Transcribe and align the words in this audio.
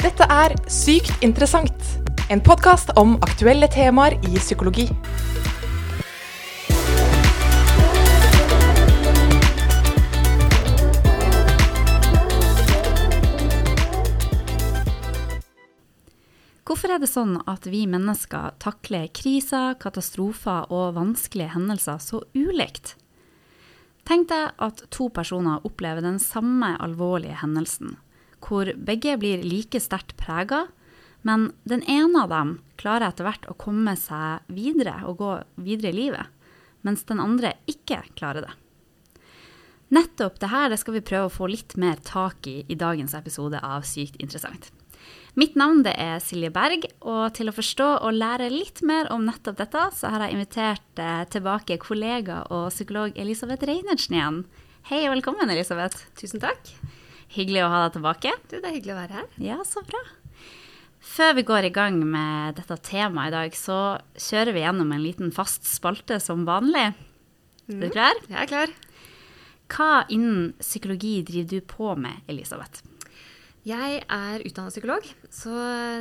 Dette 0.00 0.24
er 0.32 0.54
Sykt 0.64 1.12
interessant, 1.20 1.82
en 2.32 2.40
podkast 2.40 2.88
om 2.96 3.18
aktuelle 3.20 3.66
temaer 3.68 4.14
i 4.24 4.38
psykologi. 4.40 4.86
Hvorfor 16.64 16.96
er 16.96 17.04
det 17.04 17.12
sånn 17.12 17.36
at 17.44 17.68
vi 17.68 17.84
mennesker 17.84 18.56
takler 18.56 19.12
kriser, 19.12 19.76
katastrofer 19.84 20.72
og 20.72 20.96
vanskelige 20.96 21.52
hendelser 21.52 22.00
så 22.00 22.24
ulikt? 22.32 22.94
Tenk 24.08 24.32
deg 24.32 24.56
at 24.64 24.86
to 24.88 25.12
personer 25.12 25.60
opplever 25.60 26.00
den 26.00 26.16
samme 26.24 26.78
alvorlige 26.80 27.42
hendelsen, 27.44 27.98
hvor 28.44 28.72
begge 28.76 29.16
blir 29.20 29.44
like 29.44 29.80
sterkt 29.82 30.16
prega, 30.20 30.66
men 31.22 31.50
den 31.68 31.84
ene 31.84 32.24
av 32.24 32.32
dem 32.32 32.56
klarer 32.80 33.10
etter 33.10 33.26
hvert 33.28 33.46
å 33.50 33.58
komme 33.60 33.94
seg 34.00 34.46
videre 34.48 35.02
og 35.08 35.20
gå 35.20 35.34
videre 35.60 35.92
i 35.92 35.98
livet, 35.98 36.32
mens 36.86 37.04
den 37.08 37.20
andre 37.20 37.54
ikke 37.68 38.02
klarer 38.16 38.48
det. 38.48 38.56
Nettopp 39.90 40.38
det 40.40 40.52
her 40.52 40.74
skal 40.78 40.96
vi 40.96 41.04
prøve 41.04 41.28
å 41.28 41.34
få 41.34 41.48
litt 41.50 41.74
mer 41.80 41.98
tak 42.06 42.46
i 42.46 42.60
i 42.70 42.78
dagens 42.78 43.16
episode 43.18 43.58
av 43.58 43.82
Sykt 43.88 44.20
interessant. 44.22 44.70
Mitt 45.38 45.56
navn 45.58 45.82
det 45.86 45.96
er 45.98 46.22
Silje 46.22 46.50
Berg, 46.54 46.86
og 47.06 47.34
til 47.34 47.50
å 47.50 47.54
forstå 47.54 47.88
og 48.06 48.16
lære 48.16 48.50
litt 48.52 48.82
mer 48.86 49.10
om 49.14 49.26
nettopp 49.26 49.58
dette, 49.60 49.84
så 49.96 50.10
har 50.14 50.24
jeg 50.24 50.36
invitert 50.36 51.02
eh, 51.02 51.26
tilbake 51.30 51.78
kollega 51.82 52.42
og 52.50 52.70
psykolog 52.74 53.18
Elisabeth 53.18 53.66
Reinertsen 53.66 54.18
igjen. 54.18 54.40
Hei 54.90 55.04
og 55.06 55.14
velkommen, 55.16 55.52
Elisabeth. 55.52 56.08
Tusen 56.18 56.42
takk. 56.42 56.74
Hyggelig 57.30 57.62
å 57.62 57.70
ha 57.70 57.84
deg 57.84 57.98
tilbake. 57.98 58.32
Du, 58.48 58.56
det 58.58 58.66
er 58.66 58.74
hyggelig 58.74 58.96
å 58.96 59.00
være 59.00 59.20
her. 59.20 59.28
Ja, 59.42 59.58
så 59.66 59.84
bra. 59.86 60.00
Før 61.00 61.36
vi 61.38 61.44
går 61.48 61.68
i 61.68 61.72
gang 61.72 61.96
med 62.02 62.58
dette 62.58 62.76
temaet 62.84 63.30
i 63.30 63.36
dag, 63.36 63.56
så 63.56 63.78
kjører 64.18 64.56
vi 64.56 64.64
gjennom 64.64 64.90
en 64.92 65.04
liten 65.04 65.30
fast 65.34 65.68
spalte 65.68 66.18
som 66.20 66.42
vanlig. 66.48 66.90
Er 67.70 67.84
du 67.84 67.88
klar? 67.94 68.18
Jeg 68.26 68.38
er 68.42 68.50
klar. 68.50 68.74
Hva 69.70 70.04
innen 70.10 70.50
psykologi 70.58 71.20
driver 71.26 71.52
du 71.52 71.68
på 71.70 71.94
med, 72.02 72.24
Elisabeth? 72.30 72.82
Jeg 73.62 74.00
er 74.08 74.42
utdannet 74.48 74.72
psykolog, 74.72 75.06
så 75.30 75.52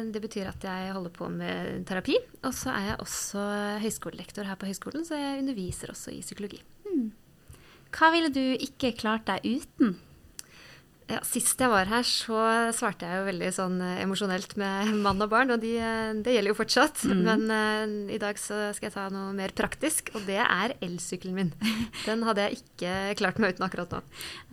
det 0.09 0.21
betyr 0.23 0.47
at 0.49 0.63
jeg 0.63 0.93
holder 0.95 1.13
på 1.13 1.27
med 1.29 1.83
terapi. 1.87 2.15
Og 2.47 2.55
så 2.55 2.71
er 2.73 2.91
jeg 2.93 3.01
også 3.03 3.45
høyskolelektor 3.83 4.47
her 4.47 4.57
på 4.59 4.69
høyskolen, 4.69 5.05
så 5.05 5.19
jeg 5.19 5.41
underviser 5.43 5.91
også 5.93 6.15
i 6.15 6.21
psykologi. 6.23 6.61
Hva 7.89 8.11
ville 8.13 8.29
du 8.33 8.43
ikke 8.61 8.93
klart 8.97 9.27
deg 9.29 9.45
uten? 9.59 9.97
Ja, 11.09 11.23
sist 11.25 11.57
jeg 11.57 11.71
var 11.71 11.89
her, 11.89 12.05
så 12.05 12.37
svarte 12.77 13.07
jeg 13.07 13.17
jo 13.17 13.25
veldig 13.25 13.47
sånn 13.55 13.79
eh, 13.81 14.01
emosjonelt 14.03 14.51
med 14.61 14.91
mann 15.05 15.23
og 15.25 15.31
barn, 15.31 15.49
og 15.55 15.63
de, 15.63 15.71
eh, 15.81 16.11
det 16.21 16.35
gjelder 16.35 16.53
jo 16.53 16.57
fortsatt. 16.59 17.01
Men 17.09 17.47
uh, 17.49 18.13
i 18.13 18.19
dag 18.21 18.37
så 18.37 18.67
skal 18.77 18.89
jeg 18.89 18.93
ta 18.93 19.07
noe 19.13 19.33
mer 19.33 19.53
praktisk, 19.57 20.11
og 20.13 20.27
det 20.29 20.37
er 20.43 20.75
elsykkelen 20.85 21.37
min. 21.37 21.49
Den 22.07 22.21
hadde 22.27 22.45
jeg 22.45 22.61
ikke 22.61 22.93
klart 23.23 23.41
meg 23.41 23.55
uten 23.55 23.65
akkurat 23.65 23.97
nå. 23.97 24.03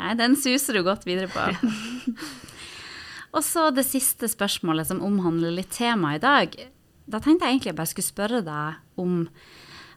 Nei, 0.00 0.14
den 0.16 0.38
suser 0.40 0.78
du 0.78 0.84
godt 0.86 1.04
videre 1.08 1.28
på. 1.28 1.44
Og 3.36 3.44
så 3.44 3.68
det 3.74 3.84
siste 3.84 4.30
spørsmålet 4.32 4.88
som 4.88 5.02
omhandler 5.04 5.52
litt 5.52 5.74
temaet 5.76 6.22
i 6.22 6.24
dag. 6.24 6.54
Da 7.04 7.20
tenkte 7.20 7.44
jeg 7.44 7.58
egentlig 7.58 7.74
jeg 7.74 7.78
bare 7.82 7.90
skulle 7.90 8.08
spørre 8.08 8.40
deg 8.46 9.02
om, 9.02 9.26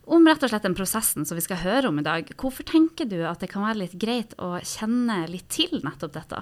om 0.10 0.28
rett 0.28 0.44
og 0.44 0.52
slett 0.52 0.66
den 0.66 0.78
prosessen 0.78 1.28
som 1.28 1.38
vi 1.38 1.46
skal 1.46 1.62
høre 1.64 1.90
om 1.92 2.00
i 2.02 2.06
dag. 2.06 2.30
Hvorfor 2.40 2.66
tenker 2.68 3.10
du 3.10 3.20
at 3.30 3.44
det 3.44 3.52
kan 3.52 3.66
være 3.66 3.84
litt 3.84 3.98
greit 4.02 4.34
å 4.42 4.56
kjenne 4.66 5.22
litt 5.30 5.50
til 5.54 5.80
nettopp 5.86 6.16
dette? 6.18 6.42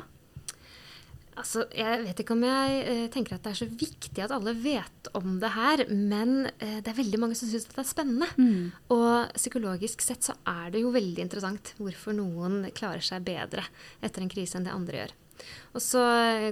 Altså, 1.38 1.68
Jeg 1.70 2.02
vet 2.02 2.22
ikke 2.24 2.34
om 2.34 2.46
jeg 2.48 2.78
eh, 2.90 3.04
tenker 3.14 3.36
at 3.36 3.44
det 3.46 3.52
er 3.52 3.60
så 3.60 3.68
viktig 3.70 4.24
at 4.24 4.34
alle 4.34 4.56
vet 4.58 5.10
om 5.18 5.36
det 5.42 5.52
her, 5.54 5.84
men 5.92 6.48
eh, 6.58 6.80
det 6.82 6.90
er 6.90 6.98
veldig 6.98 7.20
mange 7.22 7.38
som 7.38 7.52
syns 7.52 7.68
det 7.70 7.78
er 7.84 7.90
spennende. 7.92 8.30
Og 8.96 9.36
psykologisk 9.38 10.02
sett 10.02 10.26
så 10.26 10.34
er 10.50 10.74
det 10.74 10.82
jo 10.82 10.96
veldig 10.96 11.28
interessant 11.28 11.76
hvorfor 11.78 12.18
noen 12.18 12.66
klarer 12.74 13.06
seg 13.06 13.28
bedre 13.28 13.68
etter 14.02 14.26
en 14.26 14.34
krise 14.34 14.58
enn 14.58 14.66
det 14.66 14.74
andre 14.74 15.04
gjør. 15.04 15.16
Og 15.76 15.84
så 15.84 16.04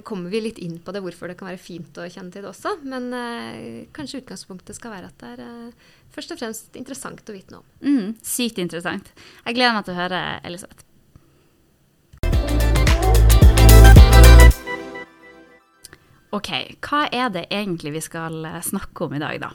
kommer 0.06 0.30
vi 0.32 0.42
litt 0.44 0.60
inn 0.62 0.78
på 0.82 0.94
det, 0.94 1.02
hvorfor 1.04 1.30
det 1.30 1.38
kan 1.40 1.50
være 1.50 1.62
fint 1.62 1.98
å 1.98 2.06
kjenne 2.06 2.32
til 2.34 2.44
det 2.44 2.50
også. 2.52 2.76
Men 2.86 3.08
eh, 3.16 3.86
kanskje 3.96 4.22
utgangspunktet 4.22 4.78
skal 4.78 4.94
være 4.94 5.10
at 5.10 5.22
det 5.22 5.32
er 5.34 5.44
eh, 5.46 5.92
først 6.14 6.34
og 6.34 6.42
fremst 6.42 6.78
interessant 6.78 7.26
å 7.26 7.36
vite 7.36 7.56
noe 7.56 7.64
om. 7.64 7.70
Mm, 7.82 8.16
sykt 8.24 8.62
interessant. 8.62 9.10
Jeg 9.44 9.58
gleder 9.58 9.78
meg 9.78 9.88
til 9.88 9.96
å 9.96 10.00
høre 10.00 10.22
Elisabeth. 10.46 10.86
Ok, 16.36 16.50
hva 16.84 17.06
er 17.14 17.30
det 17.32 17.46
egentlig 17.54 17.94
vi 17.94 18.02
skal 18.04 18.42
eh, 18.44 18.64
snakke 18.64 19.06
om 19.06 19.14
i 19.16 19.22
dag, 19.22 19.38
da? 19.40 19.54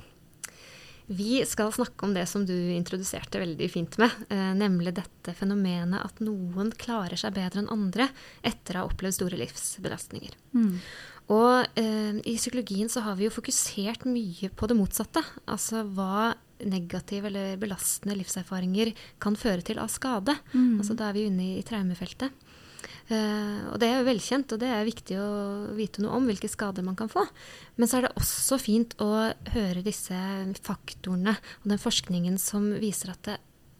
Vi 1.11 1.41
skal 1.47 1.73
snakke 1.75 2.05
om 2.07 2.13
det 2.15 2.23
som 2.31 2.45
du 2.47 2.55
introduserte 2.71 3.41
veldig 3.41 3.67
fint 3.71 3.97
med, 3.99 4.13
eh, 4.31 4.51
nemlig 4.55 4.93
dette 4.95 5.33
fenomenet 5.35 5.99
at 5.99 6.21
noen 6.23 6.71
klarer 6.71 7.19
seg 7.19 7.35
bedre 7.35 7.63
enn 7.63 7.71
andre 7.73 8.07
etter 8.47 8.77
å 8.77 8.85
ha 8.85 8.91
opplevd 8.91 9.17
store 9.17 9.39
livsbelastninger. 9.41 10.37
Og 11.31 11.79
eh, 11.79 12.15
i 12.27 12.37
psykologien 12.37 12.89
så 12.91 13.03
har 13.05 13.19
vi 13.19 13.27
jo 13.27 13.33
fokusert 13.35 14.07
mye 14.07 14.49
på 14.55 14.67
det 14.67 14.77
motsatte. 14.79 15.23
Altså 15.51 15.83
hva 15.83 16.33
negative 16.61 17.27
eller 17.27 17.57
belastende 17.57 18.15
livserfaringer 18.19 18.93
kan 19.19 19.35
føre 19.35 19.63
til 19.65 19.79
av 19.81 19.89
skade. 19.91 20.35
Altså 20.79 20.95
da 20.95 21.09
er 21.09 21.17
vi 21.17 21.27
inne 21.27 21.47
i 21.57 21.63
traumefeltet. 21.65 22.31
Eh, 23.09 23.61
og 23.71 23.79
det 23.81 23.89
er 23.89 23.99
jo 23.99 24.07
velkjent, 24.07 24.53
og 24.53 24.61
det 24.61 24.69
er 24.71 24.87
viktig 24.87 25.17
å 25.19 25.29
vite 25.77 26.03
noe 26.03 26.19
om 26.19 26.27
hvilke 26.29 26.49
skader 26.51 26.85
man 26.85 26.97
kan 26.99 27.11
få. 27.11 27.25
Men 27.79 27.89
så 27.89 27.99
er 27.99 28.07
det 28.07 28.15
også 28.21 28.59
fint 28.61 28.95
å 29.01 29.11
høre 29.55 29.85
disse 29.85 30.17
faktorene 30.61 31.35
og 31.35 31.71
den 31.73 31.81
forskningen 31.81 32.37
som 32.41 32.69
viser 32.81 33.15
at 33.15 33.23
det 33.29 33.39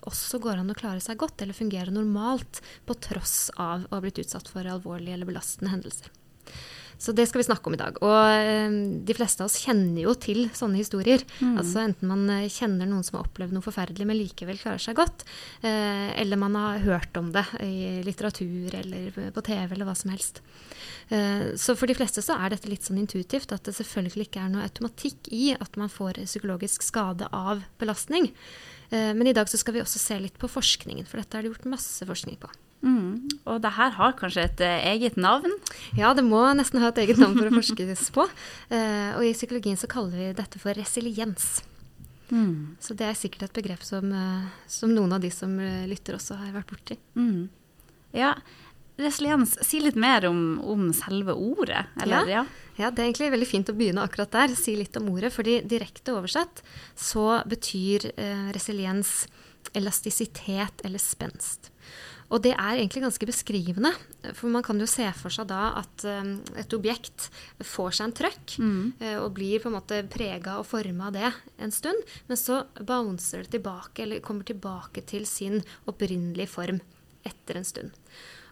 også 0.10 0.40
går 0.42 0.62
an 0.62 0.74
å 0.74 0.78
klare 0.78 1.02
seg 1.04 1.20
godt 1.22 1.44
eller 1.44 1.54
fungere 1.54 1.94
normalt 1.94 2.64
på 2.88 2.98
tross 3.06 3.52
av 3.54 3.86
å 3.86 3.94
ha 3.94 4.02
blitt 4.04 4.22
utsatt 4.24 4.50
for 4.50 4.66
alvorlige 4.66 5.14
eller 5.14 5.30
belastende 5.30 5.76
hendelser. 5.76 6.10
Så 7.02 7.16
det 7.18 7.26
skal 7.26 7.42
vi 7.42 7.48
snakke 7.48 7.66
om 7.66 7.74
i 7.74 7.80
dag. 7.80 7.98
Og 8.06 8.18
eh, 8.30 8.76
de 9.08 9.16
fleste 9.18 9.42
av 9.42 9.50
oss 9.50 9.58
kjenner 9.64 10.04
jo 10.04 10.14
til 10.22 10.44
sånne 10.54 10.78
historier. 10.78 11.24
Altså 11.58 11.82
Enten 11.82 12.12
man 12.12 12.28
eh, 12.30 12.46
kjenner 12.52 12.90
noen 12.90 13.06
som 13.06 13.18
har 13.18 13.26
opplevd 13.26 13.56
noe 13.56 13.66
forferdelig, 13.66 14.06
men 14.06 14.20
likevel 14.20 14.60
klarer 14.62 14.84
seg 14.84 15.00
godt, 15.00 15.26
eh, 15.66 16.12
eller 16.22 16.38
man 16.38 16.60
har 16.60 16.86
hørt 16.86 17.18
om 17.18 17.32
det 17.34 17.48
i 17.66 18.04
litteratur 18.06 18.78
eller 18.78 19.18
på 19.34 19.46
TV 19.48 19.74
eller 19.74 19.90
hva 19.90 19.98
som 19.98 20.14
helst. 20.14 20.44
Så 21.60 21.74
for 21.76 21.90
de 21.90 21.96
fleste 21.98 22.22
så 22.24 22.38
er 22.40 22.54
dette 22.54 22.70
litt 22.72 22.86
sånn 22.88 23.02
intuitivt, 23.02 23.52
at 23.52 23.66
det 23.68 23.74
selvfølgelig 23.76 24.30
ikke 24.30 24.46
er 24.46 24.54
noe 24.54 24.64
automatikk 24.64 25.28
i 25.36 25.50
at 25.58 25.76
man 25.80 25.92
får 25.92 26.22
psykologisk 26.24 26.86
skade 26.88 27.28
av 27.36 27.66
belastning. 27.82 28.30
Men 28.94 29.28
i 29.28 29.36
dag 29.36 29.52
så 29.52 29.60
skal 29.60 29.76
vi 29.76 29.84
også 29.84 30.00
se 30.00 30.22
litt 30.24 30.40
på 30.40 30.48
forskningen, 30.52 31.10
for 31.10 31.20
dette 31.20 31.36
er 31.36 31.44
det 31.44 31.52
gjort 31.52 31.68
masse 31.74 32.08
forskning 32.08 32.40
på. 32.40 32.48
Mm. 32.82 33.30
Og 33.46 33.60
det 33.62 33.74
her 33.76 33.94
har 33.98 34.16
kanskje 34.18 34.46
et 34.48 34.64
eh, 34.66 34.88
eget 34.94 35.18
navn? 35.22 35.54
Ja, 35.98 36.14
det 36.18 36.26
må 36.26 36.42
nesten 36.58 36.82
ha 36.82 36.90
et 36.90 37.02
eget 37.04 37.22
navn 37.22 37.38
for 37.38 37.50
å 37.50 37.60
forskes 37.60 38.08
på. 38.16 38.26
Uh, 38.72 39.12
og 39.18 39.26
i 39.28 39.36
psykologien 39.38 39.80
så 39.80 39.90
kaller 39.92 40.18
vi 40.18 40.32
dette 40.38 40.62
for 40.62 40.78
resiliens. 40.78 41.62
Mm. 42.32 42.80
Så 42.82 42.96
det 42.98 43.10
er 43.10 43.20
sikkert 43.20 43.50
et 43.50 43.58
begrep 43.60 43.86
som, 43.86 44.10
uh, 44.10 44.50
som 44.72 44.94
noen 44.94 45.14
av 45.18 45.24
de 45.24 45.32
som 45.34 45.54
lytter 45.90 46.18
også 46.18 46.40
har 46.42 46.56
vært 46.56 46.74
borti. 46.74 46.98
Mm. 47.20 47.50
Ja, 48.18 48.34
resiliens, 49.02 49.56
si 49.66 49.80
litt 49.82 49.98
mer 50.00 50.26
om, 50.30 50.60
om 50.66 50.90
selve 50.96 51.36
ordet. 51.38 51.86
Eller, 52.02 52.28
ja. 52.30 52.46
Ja, 52.80 52.90
det 52.90 53.04
er 53.04 53.10
egentlig 53.10 53.32
veldig 53.34 53.50
fint 53.50 53.70
å 53.70 53.76
begynne 53.78 54.04
akkurat 54.06 54.32
der, 54.34 54.56
si 54.58 54.74
litt 54.78 54.96
om 54.98 55.10
ordet. 55.12 55.34
fordi 55.34 55.60
direkte 55.68 56.16
oversatt 56.16 56.64
så 56.98 57.42
betyr 57.46 58.10
uh, 58.16 58.50
resiliens 58.56 59.28
elastisitet 59.78 60.82
eller 60.86 61.02
spenst. 61.02 61.72
Og 62.32 62.40
det 62.46 62.54
er 62.56 62.80
egentlig 62.80 63.04
ganske 63.04 63.28
beskrivende, 63.28 63.92
for 64.38 64.48
man 64.54 64.64
kan 64.64 64.80
jo 64.80 64.88
se 64.88 65.04
for 65.18 65.34
seg 65.34 65.50
da 65.50 65.74
at 65.82 66.06
eh, 66.08 66.34
et 66.64 66.76
objekt 66.78 67.28
får 67.60 67.98
seg 67.98 68.08
en 68.08 68.18
trøkk 68.22 68.56
mm. 68.64 68.84
og 69.20 69.34
blir 69.36 69.60
på 69.60 69.68
en 69.68 69.76
måte 69.76 70.00
prega 70.12 70.56
og 70.62 70.70
forma 70.70 71.10
av 71.10 71.18
det 71.18 71.32
en 71.60 71.76
stund, 71.76 72.08
men 72.30 72.40
så 72.40 72.64
bouncer 72.80 73.44
det 73.44 73.58
tilbake, 73.58 74.06
eller 74.06 74.24
kommer 74.24 74.48
tilbake 74.48 75.04
til 75.12 75.28
sin 75.28 75.60
opprinnelige 75.92 76.50
form 76.54 76.80
etter 77.28 77.60
en 77.60 77.68
stund. 77.68 77.92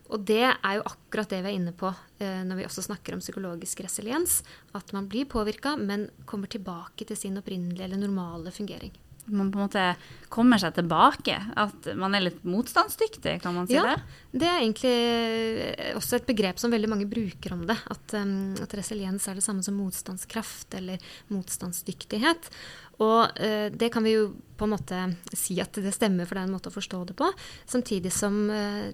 Og 0.10 0.26
det 0.26 0.42
er 0.42 0.78
jo 0.78 0.86
akkurat 0.90 1.30
det 1.30 1.44
vi 1.46 1.52
er 1.52 1.60
inne 1.60 1.74
på 1.78 1.90
eh, 2.22 2.42
når 2.46 2.60
vi 2.60 2.66
også 2.66 2.88
snakker 2.88 3.16
om 3.16 3.22
psykologisk 3.22 3.84
resiliens. 3.86 4.40
At 4.78 4.94
man 4.96 5.10
blir 5.10 5.30
påvirka, 5.30 5.76
men 5.78 6.08
kommer 6.30 6.50
tilbake 6.50 7.06
til 7.06 7.20
sin 7.20 7.38
opprinnelige 7.38 7.86
eller 7.86 8.02
normale 8.02 8.54
fungering. 8.54 8.96
Man 9.32 9.52
på 9.54 9.60
en 9.60 9.68
måte 9.68 9.84
kommer 10.32 10.62
seg 10.62 10.76
tilbake. 10.78 11.36
At 11.60 11.90
man 12.00 12.18
er 12.18 12.26
litt 12.28 12.42
motstandsdyktig, 12.48 13.38
kan 13.44 13.56
man 13.56 13.70
si 13.70 13.78
Ja, 13.78 13.86
det? 13.94 14.20
det 14.42 14.50
er 14.50 14.60
egentlig 14.62 14.96
eh, 14.96 15.94
også 16.00 16.20
et 16.20 16.28
begrep 16.30 16.62
som 16.62 16.74
veldig 16.74 16.92
mange 16.92 17.10
bruker 17.10 17.56
om 17.56 17.66
det. 17.70 17.78
At, 17.90 18.16
um, 18.18 18.54
at 18.62 18.76
resiliens 18.78 19.28
er 19.30 19.40
det 19.40 19.46
samme 19.46 19.66
som 19.66 19.78
motstandskraft 19.80 20.78
eller 20.80 21.12
motstandsdyktighet. 21.34 22.52
Og 23.00 23.40
eh, 23.40 23.70
det 23.72 23.92
kan 23.94 24.04
vi 24.04 24.18
jo 24.18 24.26
på 24.60 24.68
en 24.68 24.76
måte 24.76 25.06
si 25.38 25.60
at 25.64 25.78
det 25.80 25.96
stemmer, 25.96 26.28
for 26.28 26.36
det 26.36 26.44
er 26.44 26.50
en 26.50 26.58
måte 26.58 26.72
å 26.72 26.76
forstå 26.76 27.06
det 27.10 27.16
på. 27.20 27.30
Samtidig 27.70 28.12
som 28.16 28.42
eh, 28.52 28.92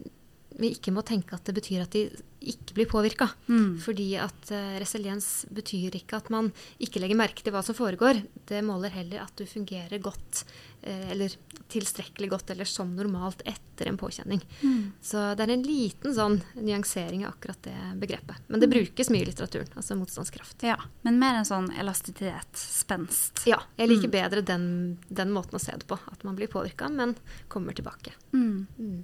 vi 0.56 0.72
ikke 0.76 0.94
må 0.96 1.04
tenke 1.06 1.36
at 1.36 1.46
det 1.48 1.56
betyr 1.58 1.84
at 1.84 1.96
de 1.96 2.06
ikke 2.46 2.76
blir 2.78 2.88
påvirka. 2.90 3.28
Mm. 3.50 3.80
Fordi 3.82 4.06
at 4.22 4.52
uh, 4.54 4.76
resiliens 4.80 5.46
betyr 5.54 5.96
ikke 5.98 6.20
at 6.20 6.30
man 6.34 6.52
ikke 6.80 7.02
legger 7.02 7.18
merke 7.18 7.42
til 7.44 7.56
hva 7.56 7.64
som 7.66 7.76
foregår. 7.78 8.22
Det 8.48 8.62
måler 8.64 8.94
heller 8.94 9.24
at 9.24 9.34
du 9.40 9.48
fungerer 9.50 10.00
godt, 10.04 10.44
uh, 10.86 11.10
eller 11.12 11.34
tilstrekkelig 11.74 12.30
godt, 12.30 12.54
eller 12.54 12.70
som 12.70 12.92
normalt 12.96 13.42
etter 13.50 13.90
en 13.90 13.98
påkjenning. 13.98 14.44
Mm. 14.62 14.94
Så 15.02 15.24
det 15.36 15.48
er 15.48 15.56
en 15.56 15.66
liten 15.66 16.14
sånn 16.16 16.38
nyansering 16.60 17.26
av 17.26 17.34
akkurat 17.34 17.66
det 17.66 17.76
begrepet. 18.04 18.46
Men 18.48 18.62
det 18.62 18.70
brukes 18.72 19.10
mye 19.12 19.26
i 19.26 19.28
litteraturen, 19.32 19.74
altså 19.76 19.98
motstandskraft. 19.98 20.64
Ja, 20.70 20.78
men 21.08 21.18
mer 21.20 21.40
en 21.42 21.50
sånn 21.50 21.72
elastitet, 21.82 22.54
spenst. 22.62 23.44
Ja, 23.50 23.64
jeg 23.82 23.90
liker 23.92 24.08
Mm. 24.08 24.16
bedre 24.20 24.46
den, 24.46 24.70
den 25.10 25.34
måten 25.34 25.58
å 25.58 25.64
se 25.64 25.74
det 25.74 25.90
på. 25.90 25.98
At 26.14 26.24
man 26.24 26.38
blir 26.38 26.48
påvirka, 26.48 26.88
men 26.94 27.18
kommer 27.50 27.74
tilbake. 27.74 28.14
Mm. 28.32 29.04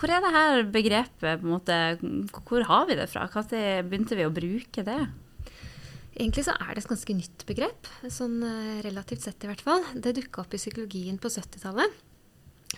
Mm. 0.00 0.06
Hvor 0.06 0.12
er 0.16 0.22
det 0.24 0.32
her 0.32 0.62
begrepet, 0.72 1.42
måte, 1.44 1.74
hvor 2.48 2.64
har 2.64 2.86
vi 2.88 2.96
det 2.96 3.08
fra? 3.12 3.26
Når 3.28 3.84
begynte 3.84 4.16
vi 4.16 4.24
å 4.24 4.32
bruke 4.32 4.84
det? 4.86 5.00
Egentlig 6.16 6.44
så 6.46 6.54
er 6.56 6.74
det 6.74 6.82
et 6.82 6.88
ganske 6.90 7.16
nytt 7.16 7.44
begrep, 7.48 7.88
sånn 8.08 8.40
eh, 8.44 8.80
relativt 8.84 9.22
sett 9.24 9.44
i 9.44 9.50
hvert 9.50 9.60
fall. 9.64 9.84
Det 9.94 10.16
dukka 10.16 10.42
opp 10.42 10.56
i 10.56 10.60
psykologien 10.60 11.20
på 11.20 11.28
70-tallet. 11.28 11.92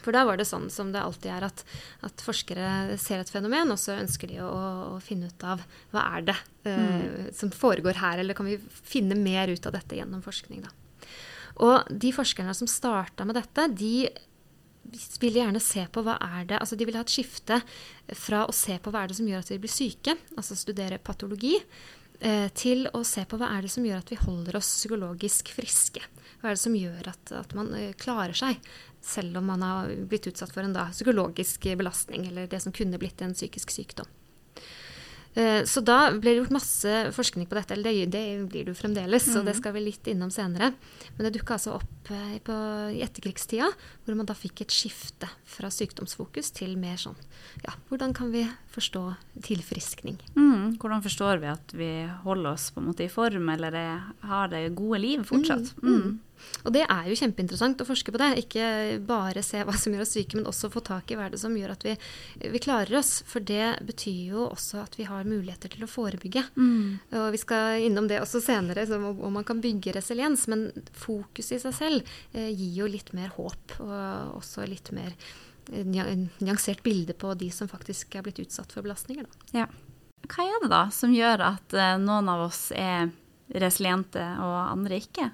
For 0.03 0.15
da 0.15 0.25
var 0.27 0.39
det 0.41 0.49
sånn 0.49 0.67
som 0.73 0.91
det 0.93 1.03
alltid 1.03 1.31
er, 1.31 1.47
at, 1.47 1.63
at 2.07 2.23
forskere 2.25 2.99
ser 3.01 3.23
et 3.23 3.31
fenomen, 3.31 3.71
og 3.71 3.79
så 3.79 3.97
ønsker 4.01 4.31
de 4.31 4.41
å, 4.43 4.51
å 4.97 5.01
finne 5.05 5.31
ut 5.31 5.47
av 5.47 5.63
hva 5.93 6.05
er 6.17 6.27
det 6.31 6.37
eh, 6.69 7.31
som 7.37 7.53
foregår 7.55 8.01
her, 8.03 8.23
eller 8.23 8.37
kan 8.37 8.49
vi 8.49 8.59
finne 8.59 9.19
mer 9.19 9.53
ut 9.53 9.69
av 9.69 9.77
dette 9.77 9.99
gjennom 9.99 10.25
forskning, 10.25 10.65
da. 10.67 10.75
Og 11.63 11.89
de 11.91 12.13
forskerne 12.17 12.55
som 12.57 12.71
starta 12.71 13.27
med 13.29 13.37
dette, 13.37 13.69
de 13.77 14.09
vil 15.23 15.39
gjerne 15.39 15.61
se 15.63 15.85
på 15.93 16.03
hva 16.05 16.17
er 16.21 16.47
det 16.51 16.59
Altså 16.59 16.77
de 16.77 16.87
vil 16.89 16.97
ha 16.99 17.05
et 17.05 17.13
skifte 17.13 17.61
fra 18.19 18.45
å 18.47 18.55
se 18.55 18.79
på 18.83 18.93
hva 18.93 19.05
er 19.05 19.13
det 19.13 19.19
som 19.19 19.29
gjør 19.29 19.45
at 19.45 19.53
vi 19.53 19.61
blir 19.63 19.73
syke, 19.73 20.17
altså 20.37 20.57
studere 20.59 21.01
patologi, 21.03 21.55
eh, 22.21 22.49
til 22.59 22.89
å 22.93 23.05
se 23.07 23.25
på 23.29 23.39
hva 23.41 23.53
er 23.57 23.67
det 23.67 23.73
som 23.73 23.87
gjør 23.87 24.03
at 24.03 24.13
vi 24.13 24.21
holder 24.21 24.59
oss 24.59 24.73
psykologisk 24.81 25.53
friske. 25.57 26.03
Hva 26.41 26.51
er 26.51 26.57
det 26.57 26.65
som 26.65 26.77
gjør 26.77 27.13
at, 27.13 27.35
at 27.39 27.55
man 27.59 27.73
eh, 27.79 27.95
klarer 27.99 28.37
seg, 28.37 28.59
selv 29.03 29.39
om 29.41 29.49
man 29.51 29.63
har 29.67 29.95
blitt 30.11 30.29
utsatt 30.31 30.53
for 30.55 30.67
en 30.67 30.75
da, 30.75 30.89
psykologisk 30.95 31.71
belastning, 31.79 32.27
eller 32.31 32.51
det 32.51 32.63
som 32.63 32.75
kunne 32.75 33.01
blitt 33.03 33.23
en 33.23 33.35
psykisk 33.35 33.75
sykdom. 33.75 34.11
Eh, 35.35 35.65
Så 35.65 35.81
da 35.81 36.11
ble 36.13 36.35
det 36.35 36.41
gjort 36.43 36.53
masse 36.53 36.97
forskning 37.17 37.47
på 37.49 37.57
dette, 37.57 37.73
eller 37.73 37.93
det, 38.05 38.11
det 38.13 38.25
blir 38.53 38.67
det 38.67 38.75
jo 38.75 38.81
fremdeles, 38.83 39.31
og 39.37 39.47
det 39.49 39.55
skal 39.57 39.73
vi 39.73 39.81
litt 39.87 40.07
innom 40.13 40.31
senere. 40.31 40.73
Men 41.17 41.25
det 41.25 41.39
dukka 41.39 41.55
altså 41.57 41.79
opp 41.79 42.11
eh, 42.13 42.37
på, 42.45 42.57
i 42.93 43.01
etterkrigstida, 43.05 43.71
hvor 44.05 44.19
man 44.19 44.29
da 44.29 44.37
fikk 44.37 44.61
et 44.67 44.75
skifte 44.75 45.31
fra 45.49 45.71
sykdomsfokus 45.73 46.53
til 46.53 46.77
mer 46.77 47.01
sånn 47.01 47.17
ja, 47.65 47.73
hvordan 47.89 48.13
kan 48.17 48.31
vi 48.33 48.45
forstå 48.75 49.05
tilfriskning? 49.45 50.19
Mm. 50.37 50.77
Hvordan 50.81 51.05
forstår 51.05 51.43
vi 51.43 51.53
at 51.53 51.75
vi 51.77 51.93
holder 52.25 52.53
oss 52.55 52.71
på 52.73 52.83
en 52.83 52.91
måte 52.91 53.07
i 53.07 53.13
form, 53.13 53.49
eller 53.55 53.77
er, 53.79 54.05
har 54.27 54.53
det 54.53 54.69
gode 54.79 55.03
liv 55.03 55.25
fortsatt? 55.29 55.75
Mm, 55.83 55.95
mm. 55.95 56.21
Og 56.67 56.75
det 56.75 56.83
er 56.91 57.09
jo 57.09 57.17
kjempeinteressant 57.19 57.83
å 57.83 57.87
forske 57.87 58.13
på 58.15 58.21
det. 58.21 58.31
Ikke 58.43 58.65
bare 59.07 59.43
se 59.47 59.63
hva 59.67 59.75
som 59.79 59.95
gjør 59.95 60.05
oss 60.05 60.15
syke, 60.17 60.39
men 60.39 60.49
også 60.51 60.71
få 60.73 60.83
tak 60.85 61.11
i 61.11 61.19
hva 61.19 61.29
det 61.33 61.41
som 61.43 61.55
gjør 61.59 61.75
at 61.75 61.87
vi, 61.87 61.95
vi 62.55 62.63
klarer 62.63 62.99
oss. 63.01 63.13
For 63.29 63.45
det 63.45 63.85
betyr 63.87 64.35
jo 64.35 64.49
også 64.49 64.83
at 64.85 64.99
vi 64.99 65.07
har 65.09 65.29
muligheter 65.29 65.73
til 65.73 65.87
å 65.87 65.91
forebygge. 65.91 66.45
Mm. 66.57 66.99
Og 67.21 67.29
vi 67.35 67.43
skal 67.43 67.87
innom 67.87 68.11
det 68.11 68.21
også 68.23 68.43
senere, 68.45 68.87
så 68.89 68.99
om 68.99 69.39
man 69.39 69.47
kan 69.49 69.63
bygge 69.63 69.97
resiliens. 69.99 70.49
Men 70.51 70.69
fokus 70.99 71.53
i 71.55 71.61
seg 71.63 71.77
selv 71.79 72.13
eh, 72.33 72.51
gir 72.51 72.83
jo 72.83 72.91
litt 72.91 73.15
mer 73.17 73.33
håp, 73.39 73.79
og 73.83 74.39
også 74.43 74.67
litt 74.71 74.93
mer 74.95 75.17
nyansert 75.71 76.83
bilde 76.83 77.15
på 77.15 77.35
de 77.39 77.51
som 77.55 77.71
faktisk 77.71 78.17
er 78.19 78.27
blitt 78.27 78.41
utsatt 78.43 78.73
for 78.75 78.85
belastninger. 78.85 79.29
Da. 79.29 79.63
Ja. 79.63 79.69
Hva 80.31 80.47
er 80.47 80.65
det 80.65 80.73
da 80.73 80.87
som 80.95 81.15
gjør 81.15 81.43
at 81.53 81.75
eh, 81.77 81.95
noen 82.03 82.29
av 82.31 82.47
oss 82.49 82.71
er 82.75 83.11
resiliente 83.53 84.23
og 84.41 84.57
andre 84.71 85.01
ikke? 85.03 85.31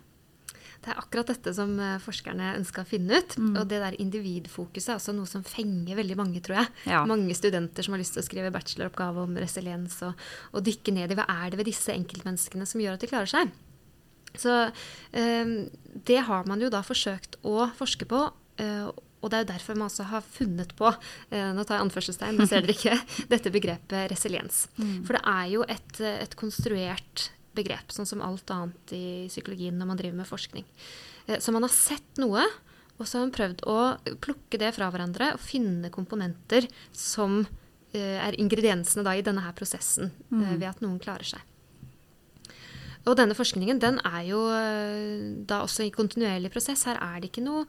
Det 0.78 0.92
er 0.92 1.00
akkurat 1.00 1.28
dette 1.32 1.52
som 1.56 1.72
eh, 1.82 1.96
forskerne 2.02 2.52
ønska 2.60 2.84
å 2.84 2.88
finne 2.88 3.18
ut. 3.18 3.34
Mm. 3.38 3.54
Og 3.58 3.64
det 3.70 3.80
der 3.82 3.96
individfokuset 4.00 4.92
er 4.94 5.00
også 5.00 5.14
noe 5.16 5.28
som 5.28 5.44
fenger 5.46 5.98
veldig 5.98 6.16
mange, 6.20 6.42
tror 6.44 6.60
jeg. 6.60 6.72
Ja. 6.92 7.02
Mange 7.08 7.34
studenter 7.36 7.84
som 7.84 7.96
har 7.96 8.02
lyst 8.02 8.14
til 8.16 8.22
å 8.22 8.28
skrive 8.28 8.52
bacheloroppgave 8.54 9.24
om 9.26 9.40
resiliens 9.40 9.98
og, 10.06 10.28
og 10.54 10.64
dykke 10.68 10.94
ned 10.94 11.12
i 11.12 11.18
hva 11.18 11.26
er 11.34 11.50
det 11.50 11.60
ved 11.60 11.70
disse 11.72 11.94
enkeltmenneskene 11.94 12.68
som 12.68 12.82
gjør 12.84 12.96
at 12.96 13.04
de 13.04 13.10
klarer 13.10 13.32
seg. 13.32 13.52
Så 14.38 14.54
eh, 15.16 15.52
det 16.08 16.22
har 16.28 16.48
man 16.48 16.62
jo 16.62 16.70
da 16.72 16.84
forsøkt 16.86 17.40
å 17.48 17.68
forske 17.78 18.08
på. 18.08 18.22
eh, 18.62 18.88
og 19.20 19.30
det 19.32 19.38
er 19.38 19.42
jo 19.44 19.50
derfor 19.52 19.74
man 19.80 19.88
også 19.90 20.04
har 20.12 20.22
funnet 20.22 20.70
på 20.78 20.86
eh, 20.92 21.48
nå 21.56 21.64
tar 21.66 21.78
jeg 21.80 21.86
anførselstegn, 21.88 22.38
det 22.38 22.48
ser 22.50 22.62
dere 22.62 22.76
ikke, 22.76 22.98
dette 23.32 23.50
begrepet 23.54 24.10
resiliens. 24.12 24.64
For 24.78 25.18
det 25.18 25.22
er 25.26 25.50
jo 25.56 25.64
et, 25.68 26.00
et 26.06 26.36
konstruert 26.38 27.28
begrep, 27.58 27.90
sånn 27.90 28.06
som 28.06 28.22
alt 28.22 28.50
annet 28.54 28.92
i 28.94 29.04
psykologien 29.26 29.74
når 29.80 29.88
man 29.90 29.98
driver 29.98 30.20
med 30.20 30.28
forskning. 30.30 30.66
Eh, 31.26 31.38
Så 31.42 31.50
man 31.52 31.66
har 31.66 31.74
sett 31.74 32.20
noe, 32.22 32.44
og 32.98 33.06
så 33.06 33.18
har 33.18 33.26
man 33.26 33.34
prøvd 33.34 33.64
å 33.70 33.78
plukke 34.22 34.58
det 34.62 34.70
fra 34.74 34.88
hverandre 34.94 35.32
og 35.34 35.42
finne 35.42 35.90
komponenter 35.94 36.66
som 36.94 37.40
eh, 37.92 38.16
er 38.22 38.38
ingrediensene 38.38 39.02
da 39.06 39.16
i 39.18 39.22
denne 39.26 39.42
her 39.42 39.54
prosessen 39.58 40.12
eh, 40.30 40.54
ved 40.58 40.68
at 40.70 40.80
noen 40.82 40.98
klarer 41.02 41.26
seg. 41.34 41.42
Og 43.08 43.14
denne 43.16 43.32
forskningen 43.38 43.78
den 43.80 43.98
er 44.04 44.24
jo 44.28 44.40
da 45.48 45.62
også 45.64 45.86
i 45.86 45.92
kontinuerlig 45.94 46.50
prosess. 46.52 46.82
Her 46.84 46.98
er 47.00 47.22
det 47.22 47.30
ikke 47.30 47.44
noe, 47.46 47.62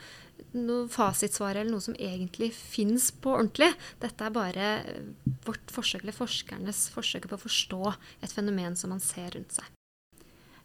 noe 0.56 0.88
fasitsvar 0.91 1.57
eller 1.57 1.71
noe 1.74 1.83
som 1.83 1.97
egentlig 1.97 2.51
fins 2.56 3.09
på 3.12 3.33
ordentlig. 3.36 3.71
Dette 4.01 4.25
er 4.25 4.36
bare 4.36 4.69
eh, 4.83 5.03
vårt 5.47 5.74
forsøk, 5.74 6.03
eller 6.03 6.15
forskernes 6.15 6.88
forsøk 6.94 7.30
på 7.30 7.38
å 7.38 7.44
forstå 7.45 7.81
et 8.25 8.33
fenomen 8.33 8.77
som 8.80 8.94
man 8.94 9.03
ser 9.03 9.33
rundt 9.36 9.59
seg. 9.59 9.68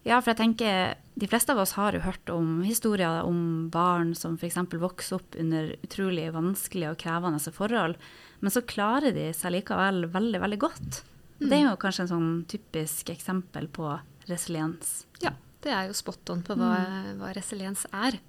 Ja, 0.05 0.19
for 0.21 0.35
jeg 0.35 0.41
tenker 0.43 0.99
de 1.17 1.29
fleste 1.31 1.55
av 1.55 1.63
oss 1.63 1.79
har 1.79 1.97
jo 1.97 2.03
hørt 2.05 2.29
om 2.33 2.59
historier 2.67 3.25
om 3.25 3.71
barn 3.73 4.13
som 4.19 4.37
f.eks. 4.37 4.59
vokser 4.77 5.17
opp 5.17 5.39
under 5.41 5.73
utrolig 5.79 6.27
vanskelige 6.35 6.93
og 6.93 7.01
krevende 7.01 7.55
forhold, 7.55 7.97
men 8.45 8.53
så 8.53 8.61
klarer 8.69 9.17
de 9.17 9.31
seg 9.33 9.55
likevel 9.57 10.05
veldig, 10.13 10.43
veldig 10.45 10.61
godt. 10.61 11.01
Det 11.41 11.57
er 11.57 11.65
jo 11.71 11.81
kanskje 11.81 12.05
en 12.05 12.13
sånn 12.13 12.29
typisk 12.49 13.11
eksempel 13.15 13.67
på 13.73 13.89
resiliens. 14.29 15.07
Ja, 15.25 15.33
det 15.65 15.73
er 15.73 15.89
jo 15.89 15.97
spot 15.97 16.31
on 16.33 16.45
på 16.45 16.57
hva, 16.59 16.77
hva 17.19 17.33
resiliens 17.37 17.87
er. 17.91 18.21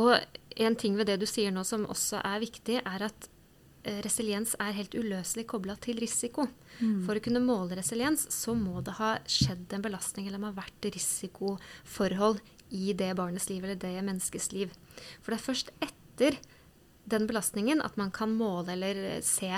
Og 0.00 0.16
en 0.56 0.76
ting 0.76 0.96
ved 0.98 1.08
det 1.10 1.20
du 1.22 1.26
sier 1.28 1.52
nå 1.54 1.64
som 1.66 1.86
også 1.90 2.20
er 2.24 2.42
viktig, 2.42 2.80
er 2.80 3.06
at 3.08 3.28
eh, 3.84 4.00
resiliens 4.04 4.54
er 4.60 4.76
helt 4.76 4.94
uløselig 4.94 5.46
kobla 5.50 5.76
til 5.82 6.00
risiko. 6.02 6.48
For 7.06 7.18
å 7.18 7.22
kunne 7.24 7.42
måle 7.44 7.76
resiliens, 7.78 8.26
så 8.32 8.54
må 8.58 8.80
det 8.84 8.96
ha 8.98 9.14
skjedd 9.28 9.72
en 9.72 9.84
belastning, 9.84 10.26
eller 10.26 10.38
det 10.38 10.44
må 10.44 10.52
ha 10.52 10.60
vært 10.62 10.90
risikoforhold 10.94 12.42
i 12.72 12.92
det 12.96 13.12
barnets 13.18 13.50
liv 13.50 13.64
eller 13.64 13.76
det 13.76 13.94
menneskets 14.00 14.52
liv. 14.52 14.72
For 15.20 15.32
det 15.32 15.38
er 15.40 15.46
først 15.46 15.72
etter 15.84 16.38
den 17.04 17.26
belastningen 17.28 17.82
at 17.84 17.98
man 18.00 18.12
kan 18.14 18.32
måle 18.36 18.72
eller 18.76 18.98
eh, 19.16 19.20
se 19.26 19.52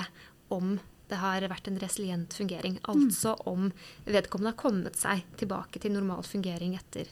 om 0.53 0.77
det 1.09 1.19
har 1.21 1.45
vært 1.49 1.67
en 1.69 1.79
resilient 1.81 2.33
fungering. 2.33 2.79
Altså 2.89 3.35
om 3.45 3.69
vedkommende 4.05 4.53
har 4.55 4.59
kommet 4.59 4.97
seg 4.97 5.21
tilbake 5.39 5.81
til 5.81 5.93
normal 5.93 6.25
fungering 6.25 6.73
etter, 6.77 7.09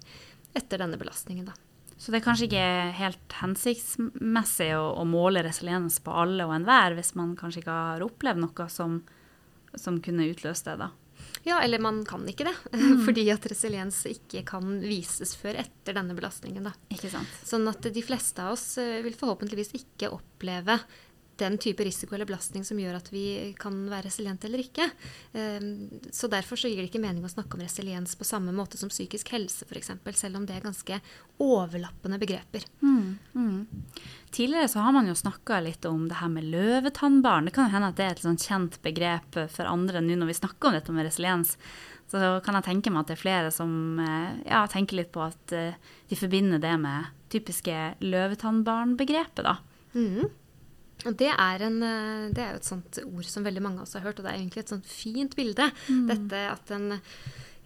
etter 0.58 0.82
denne 0.82 0.98
belastningen. 0.98 1.46
Da. 1.52 1.58
Så 2.04 2.12
det 2.12 2.20
er 2.20 2.26
kanskje 2.26 2.48
ikke 2.50 2.64
helt 2.98 3.36
hensiktsmessig 3.40 4.74
å, 4.76 4.90
å 5.00 5.06
måle 5.08 5.40
resiliens 5.46 6.02
på 6.04 6.12
alle 6.12 6.44
og 6.44 6.52
enhver, 6.58 6.98
hvis 6.98 7.14
man 7.16 7.32
kanskje 7.40 7.62
ikke 7.62 7.78
har 7.78 8.04
opplevd 8.04 8.42
noe 8.44 8.66
som, 8.68 8.98
som 9.80 10.02
kunne 10.04 10.28
utløst 10.34 10.68
det, 10.68 10.76
da. 10.82 10.90
Ja, 11.48 11.62
eller 11.64 11.80
man 11.80 12.02
kan 12.08 12.26
ikke 12.28 12.50
det. 12.50 12.56
Fordi 13.06 13.24
at 13.32 13.48
resiliens 13.48 14.02
ikke 14.10 14.44
kan 14.48 14.82
vises 14.84 15.32
før 15.40 15.62
etter 15.64 15.96
denne 15.96 16.16
belastningen. 16.18 16.68
Da. 16.68 16.76
Ikke 16.92 17.12
sant? 17.14 17.40
Sånn 17.48 17.72
at 17.72 17.88
de 17.88 18.04
fleste 18.04 18.44
av 18.44 18.58
oss 18.58 18.66
eh, 18.84 19.00
vil 19.06 19.16
forhåpentligvis 19.16 19.72
ikke 19.80 20.12
oppleve 20.12 20.82
den 21.38 21.58
type 21.58 21.84
risiko 21.86 22.16
eller 22.16 22.28
belastning 22.30 22.66
som 22.66 22.78
gjør 22.78 22.98
at 23.00 23.10
vi 23.14 23.54
kan 23.60 23.76
være 23.90 24.08
resiliente 24.08 24.48
eller 24.48 24.62
ikke. 24.64 24.90
Ehm, 25.34 25.90
Så 26.12 26.30
derfor 26.30 26.56
så 26.60 26.70
gir 26.70 26.82
det 26.82 26.92
ikke 26.92 27.02
mening 27.02 27.24
å 27.26 27.32
snakke 27.32 27.58
om 27.58 27.64
resiliens 27.64 28.16
på 28.16 28.28
samme 28.28 28.54
måte 28.54 28.78
som 28.78 28.90
psykisk 28.90 29.32
helse 29.34 29.66
f.eks., 29.66 29.92
selv 30.20 30.38
om 30.38 30.46
det 30.46 30.56
er 30.56 30.66
ganske 30.68 31.00
overlappende 31.42 32.20
begreper. 32.22 32.66
Mm, 32.82 33.18
mm. 33.34 33.68
Tidligere 34.32 34.68
så 34.70 34.80
har 34.86 34.94
man 34.94 35.08
jo 35.08 35.16
snakka 35.18 35.60
litt 35.62 35.86
om 35.86 36.08
det 36.10 36.20
her 36.22 36.30
med 36.30 36.46
løvetannbarn. 36.54 37.46
Det 37.46 37.54
kan 37.56 37.68
jo 37.68 37.76
hende 37.76 37.90
at 37.90 37.98
det 37.98 38.06
er 38.06 38.16
et 38.16 38.24
sånn 38.26 38.40
kjent 38.42 38.80
begrep 38.86 39.40
for 39.50 39.70
andre 39.70 40.02
nå 40.02 40.16
når 40.18 40.32
vi 40.32 40.38
snakker 40.42 40.70
om 40.70 40.78
dette 40.78 40.94
med 40.96 41.06
resiliens. 41.06 41.58
Så 42.14 42.20
kan 42.46 42.58
jeg 42.60 42.68
tenke 42.68 42.92
meg 42.94 43.04
at 43.04 43.10
det 43.10 43.18
er 43.18 43.24
flere 43.24 43.52
som 43.54 44.00
eh, 44.00 44.42
ja, 44.46 44.64
tenker 44.70 45.00
litt 45.00 45.12
på 45.14 45.24
at 45.26 45.54
eh, 45.56 45.74
de 46.10 46.18
forbinder 46.20 46.62
det 46.62 46.76
med 46.78 47.10
typiske 47.34 47.96
løvetannbarn-begrepet, 48.06 49.44
da. 49.48 49.58
Mhm. 49.98 50.30
Og 51.04 51.16
det 51.20 51.32
er, 51.32 51.66
en, 51.68 51.80
eh, 51.84 52.28
det 52.36 52.44
er 52.44 52.52
jo 52.54 52.62
et 52.62 52.70
sånt 52.70 53.00
ord 53.04 53.30
som 53.30 53.48
veldig 53.48 53.64
mange 53.64 53.82
av 53.82 53.88
oss 53.88 53.98
har 53.98 54.06
hørt, 54.06 54.20
og 54.20 54.28
det 54.28 54.34
er 54.34 54.42
egentlig 54.42 54.66
et 54.66 54.76
sånt 54.76 54.88
fint 54.90 55.36
bilde. 55.40 55.72
Dette 56.10 56.46
at 56.52 56.76
en 56.76 57.00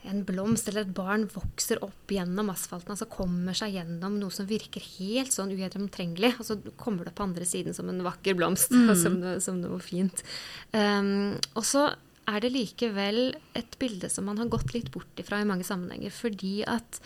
en 0.07 0.23
blomst 0.27 0.69
eller 0.69 0.85
et 0.85 0.95
barn 0.95 1.25
vokser 1.31 1.81
opp 1.85 2.11
gjennom 2.13 2.51
asfalten, 2.53 2.93
altså 2.93 3.09
kommer 3.11 3.55
seg 3.57 3.75
gjennom 3.75 4.17
noe 4.21 4.33
som 4.33 4.47
virker 4.49 4.83
helt 4.97 5.33
sånn 5.35 5.51
ugjennomtrengelig, 5.55 6.35
og 6.37 6.47
så 6.47 6.57
kommer 6.79 7.07
det 7.07 7.15
på 7.17 7.25
andre 7.25 7.47
siden 7.47 7.75
som 7.75 7.89
en 7.91 8.03
vakker 8.05 8.37
blomst, 8.37 8.71
mm. 8.75 8.91
som, 8.99 9.17
som, 9.43 9.61
noe 9.63 9.79
fint. 9.83 10.23
Um, 10.71 11.35
og 11.55 11.65
så 11.67 11.89
er 12.27 12.43
det 12.43 12.53
likevel 12.53 13.21
et 13.57 13.77
bilde 13.81 14.09
som 14.11 14.27
man 14.27 14.39
har 14.41 14.51
gått 14.51 14.73
litt 14.75 14.91
bort 14.93 15.21
ifra 15.21 15.41
i 15.41 15.47
mange 15.47 15.67
sammenhenger, 15.67 16.13
fordi 16.13 16.61
at 16.67 17.01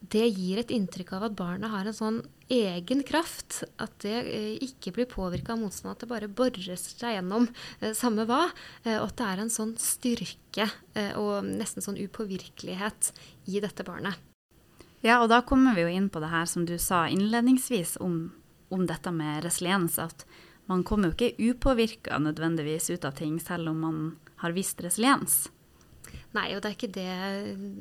det 0.00 0.26
gir 0.32 0.58
et 0.60 0.70
inntrykk 0.72 1.12
av 1.18 1.24
at 1.28 1.36
barna 1.36 1.68
har 1.74 1.88
en 1.88 1.96
sånn 1.96 2.20
egen 2.50 3.02
kraft. 3.06 3.60
At 3.80 3.92
det 4.04 4.16
eh, 4.22 4.56
ikke 4.64 4.94
blir 4.96 5.08
påvirka 5.10 5.54
av 5.54 5.60
motstand, 5.60 5.92
at 5.92 6.04
det 6.04 6.10
bare 6.10 6.30
borer 6.32 6.78
seg 6.80 7.16
gjennom 7.16 7.48
eh, 7.80 7.92
samme 7.96 8.24
hva. 8.28 8.46
Eh, 8.84 8.96
og 8.96 9.10
at 9.10 9.18
det 9.20 9.28
er 9.28 9.44
en 9.44 9.52
sånn 9.52 9.76
styrke 9.80 10.66
og 11.20 11.46
nesten 11.46 11.84
sånn 11.84 12.00
upåvirkelighet 12.00 13.12
i 13.48 13.60
dette 13.62 13.84
barnet. 13.86 14.18
Ja, 15.00 15.20
og 15.22 15.30
da 15.32 15.38
kommer 15.46 15.76
vi 15.76 15.86
jo 15.86 15.92
inn 15.92 16.10
på 16.12 16.20
det 16.20 16.32
her 16.32 16.48
som 16.50 16.66
du 16.68 16.74
sa 16.82 17.06
innledningsvis 17.08 17.94
om, 18.04 18.32
om 18.68 18.82
dette 18.88 19.12
med 19.14 19.44
resiliens. 19.46 19.96
At 20.02 20.26
man 20.68 20.82
kommer 20.84 21.08
jo 21.08 21.16
ikke 21.16 21.52
upåvirka 21.52 22.18
nødvendigvis 22.20 22.90
ut 22.90 23.06
av 23.08 23.16
ting, 23.20 23.38
selv 23.40 23.72
om 23.72 23.80
man 23.86 24.02
har 24.42 24.56
visst 24.56 24.82
resiliens. 24.84 25.46
Nei, 26.36 26.46
og 26.54 26.62
det 26.62 26.68
er 26.70 26.76
ikke 26.76 26.92
det 26.94 27.08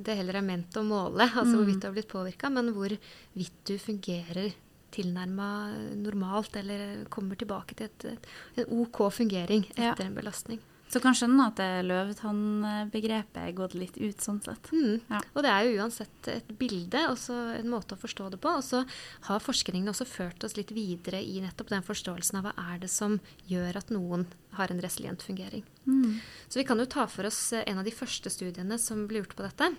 det 0.07 0.15
heller 0.17 0.39
er 0.39 0.45
ment 0.45 0.77
å 0.79 0.85
måle, 0.85 1.27
altså 1.27 1.51
mm. 1.51 1.59
hvorvidt 1.59 1.83
du 1.83 1.87
har 1.89 1.95
blitt 1.97 2.09
påvirka, 2.09 2.49
men 2.53 2.71
hvorvidt 2.73 3.61
du 3.69 3.75
fungerer 3.81 4.55
tilnærma 4.89 5.49
normalt 6.01 6.55
eller 6.57 7.03
kommer 7.13 7.37
tilbake 7.37 7.77
til 7.77 7.89
et, 7.89 8.27
en 8.57 8.81
OK 8.81 9.03
fungering 9.13 9.67
etter 9.75 10.01
ja. 10.01 10.09
en 10.09 10.17
belastning. 10.17 10.61
Så 10.89 10.97
kan 11.03 11.13
skjønne 11.13 11.49
at 11.51 11.59
løvetannbegrepet 11.85 13.37
er 13.43 13.55
gått 13.57 13.75
litt 13.77 13.97
ut 14.01 14.23
sånn 14.25 14.39
sett. 14.41 14.71
Mm. 14.73 14.95
Ja. 15.11 15.19
Og 15.35 15.45
det 15.45 15.51
er 15.53 15.67
jo 15.67 15.83
uansett 15.83 16.29
et 16.33 16.49
bilde, 16.57 17.03
og 17.11 17.19
en 17.29 17.69
måte 17.69 17.93
å 17.93 18.01
forstå 18.01 18.31
det 18.33 18.39
på. 18.41 18.55
Og 18.57 18.65
så 18.65 18.81
har 19.27 19.43
forskningen 19.45 19.91
også 19.91 20.07
ført 20.09 20.45
oss 20.47 20.57
litt 20.57 20.73
videre 20.73 21.21
i 21.21 21.37
nettopp 21.43 21.69
den 21.75 21.85
forståelsen 21.85 22.39
av 22.41 22.47
hva 22.49 22.55
er 22.71 22.81
det 22.81 22.89
som 22.89 23.19
gjør 23.51 23.77
at 23.83 23.93
noen 23.93 24.25
har 24.57 24.73
en 24.73 24.81
resilient 24.81 25.21
fungering. 25.21 25.61
Mm. 25.85 26.17
Så 26.49 26.61
vi 26.61 26.65
kan 26.65 26.81
jo 26.81 26.89
ta 26.89 27.05
for 27.11 27.29
oss 27.29 27.43
en 27.53 27.77
av 27.77 27.85
de 27.85 27.93
første 27.93 28.33
studiene 28.33 28.81
som 28.81 29.05
ble 29.09 29.21
gjort 29.21 29.37
på 29.37 29.45
dette. 29.45 29.69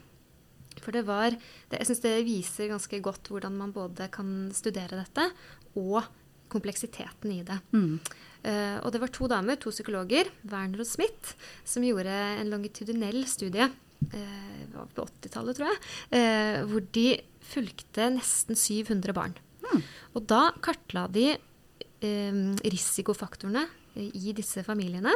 For 0.78 0.94
det 0.94 1.02
var 1.08 1.34
det, 1.34 1.80
Jeg 1.80 1.88
syns 1.88 2.04
det 2.04 2.14
viser 2.24 2.70
ganske 2.70 3.02
godt 3.02 3.28
hvordan 3.32 3.56
man 3.58 3.74
både 3.74 4.06
kan 4.14 4.50
studere 4.54 5.02
dette 5.02 5.26
og 5.74 6.04
kompleksiteten 6.50 7.32
i 7.34 7.42
det. 7.46 7.60
Mm. 7.72 8.00
Uh, 8.40 8.78
og 8.80 8.88
det 8.94 9.02
var 9.02 9.12
to 9.12 9.28
damer, 9.28 9.58
to 9.60 9.72
psykologer, 9.72 10.30
Werner 10.48 10.80
og 10.80 10.88
Smith, 10.88 11.34
som 11.68 11.84
gjorde 11.84 12.12
en 12.40 12.48
longitudinell 12.48 13.26
studie 13.28 13.66
uh, 13.68 14.62
på 14.96 15.04
80-tallet, 15.04 15.58
tror 15.58 15.68
jeg, 15.68 15.80
uh, 16.16 16.62
hvor 16.70 16.86
de 16.96 17.04
fulgte 17.50 18.06
nesten 18.14 18.56
700 18.56 19.16
barn. 19.16 19.36
Mm. 19.66 19.82
Og 20.16 20.24
da 20.30 20.42
kartla 20.64 21.06
de 21.12 21.34
risikofaktorene 22.00 23.66
i 24.00 24.32
disse 24.32 24.62
familiene. 24.64 25.12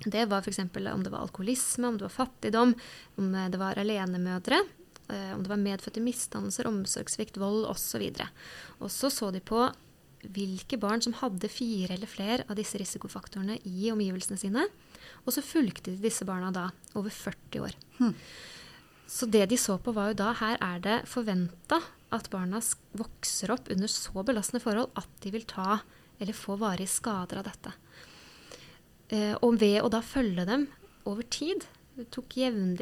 Det 0.00 0.22
var 0.30 0.40
f.eks. 0.40 0.62
om 0.64 1.02
det 1.04 1.12
var 1.12 1.20
alkoholisme, 1.20 1.90
om 1.90 1.98
det 2.00 2.06
var 2.06 2.14
fattigdom, 2.14 2.72
om 3.20 3.26
det 3.52 3.60
var 3.60 3.76
alenemødre, 3.76 4.62
om 5.34 5.42
det 5.44 5.52
var 5.52 5.60
medfødte 5.60 6.00
misdannelser, 6.00 6.70
omsorgssvikt, 6.70 7.36
vold 7.42 7.68
osv. 7.68 8.06
Og 8.80 8.88
så 8.88 9.12
så 9.12 9.28
de 9.34 9.44
på 9.44 9.66
hvilke 10.22 10.78
barn 10.80 11.02
som 11.04 11.14
hadde 11.16 11.48
fire 11.52 11.94
eller 11.96 12.10
flere 12.10 12.44
av 12.48 12.58
disse 12.58 12.78
risikofaktorene 12.80 13.58
i 13.68 13.90
omgivelsene 13.92 14.38
sine. 14.40 14.66
Og 15.24 15.34
så 15.34 15.44
fulgte 15.44 15.92
de 15.92 16.02
disse 16.02 16.26
barna 16.28 16.52
da 16.54 16.68
over 16.98 17.12
40 17.14 17.64
år. 17.64 17.76
Hmm. 17.98 18.14
Så 19.10 19.26
det 19.26 19.48
de 19.50 19.58
så 19.58 19.74
på, 19.82 19.94
var 19.96 20.12
jo 20.12 20.20
da 20.20 20.34
her 20.38 20.60
er 20.62 20.82
det 20.84 20.98
forventa 21.10 21.80
at 22.14 22.28
barna 22.30 22.60
vokser 22.98 23.50
opp 23.54 23.70
under 23.72 23.90
så 23.90 24.22
belastende 24.26 24.62
forhold 24.62 24.92
at 24.98 25.10
de 25.24 25.32
vil 25.34 25.46
ta 25.50 25.80
eller 26.20 26.36
få 26.36 26.56
varige 26.60 26.92
skader 26.92 27.40
av 27.40 27.48
dette. 27.48 27.72
Eh, 29.10 29.34
og 29.42 29.58
ved 29.58 29.80
å 29.82 29.90
da 29.90 30.02
følge 30.04 30.44
dem 30.46 30.68
over 31.08 31.26
tid, 31.26 31.64
tok 32.12 32.36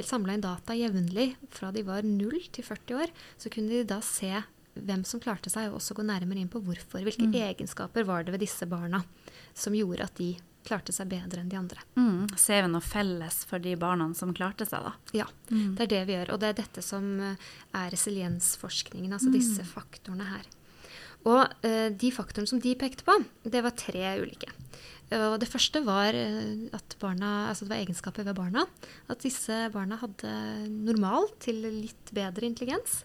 samla 0.05 0.37
inn 0.37 0.45
data 0.45 0.77
jevnlig 0.77 1.33
fra 1.51 1.71
de 1.75 1.83
var 1.87 2.05
0 2.07 2.37
til 2.53 2.65
40 2.65 3.01
år, 3.03 3.13
så 3.41 3.51
kunne 3.51 3.73
de 3.73 3.89
da 3.89 4.01
se 4.05 4.31
hvem 4.75 5.05
som 5.07 5.21
klarte 5.23 5.51
seg, 5.53 5.71
og 5.71 5.79
også 5.81 5.97
gå 5.99 6.05
nærmere 6.07 6.43
inn 6.43 6.51
på 6.53 6.63
hvorfor. 6.65 7.03
Hvilke 7.05 7.29
mm. 7.29 7.39
egenskaper 7.49 8.07
var 8.09 8.25
det 8.25 8.35
ved 8.37 8.45
disse 8.45 8.69
barna 8.69 9.03
som 9.57 9.77
gjorde 9.77 10.07
at 10.07 10.21
de 10.21 10.35
klarte 10.69 10.93
seg 10.93 11.09
bedre 11.11 11.43
enn 11.43 11.51
de 11.51 11.59
andre. 11.59 11.83
Mm. 11.97 12.29
Ser 12.39 12.65
vi 12.65 12.73
noe 12.73 12.85
felles 12.85 13.41
for 13.49 13.63
de 13.63 13.75
barna 13.81 14.11
som 14.19 14.35
klarte 14.37 14.67
seg, 14.69 14.85
da? 14.85 14.93
Ja, 15.23 15.27
mm. 15.51 15.75
det 15.79 15.87
er 15.87 15.93
det 15.95 16.05
vi 16.09 16.17
gjør. 16.19 16.35
Og 16.35 16.43
det 16.43 16.53
er 16.53 16.61
dette 16.61 16.85
som 16.85 17.09
eh, 17.25 17.51
er 17.79 17.91
resiliensforskningen, 17.95 19.15
altså 19.17 19.33
mm. 19.33 19.37
disse 19.39 19.67
faktorene 19.69 20.29
her. 20.29 20.47
Og 21.27 21.43
uh, 21.43 21.89
de 21.91 22.13
faktorene 22.15 22.51
som 22.51 22.63
de 22.63 22.77
pekte 22.79 23.07
på, 23.07 23.17
det 23.49 23.65
var 23.65 23.77
tre 23.77 24.15
ulike. 24.23 24.53
Og 25.09 25.39
det 25.41 25.49
første 25.49 25.81
var 25.87 26.13
eh, 26.17 26.69
at 26.77 26.97
barna, 27.01 27.49
altså 27.49 27.65
det 27.65 27.73
var 27.73 27.81
egenskaper 27.81 28.27
ved 28.29 28.37
barna. 28.37 28.67
At 29.09 29.23
disse 29.25 29.57
barna 29.73 29.97
hadde 30.03 30.33
normal 30.69 31.31
til 31.41 31.63
litt 31.65 32.13
bedre 32.13 32.45
intelligens. 32.45 33.01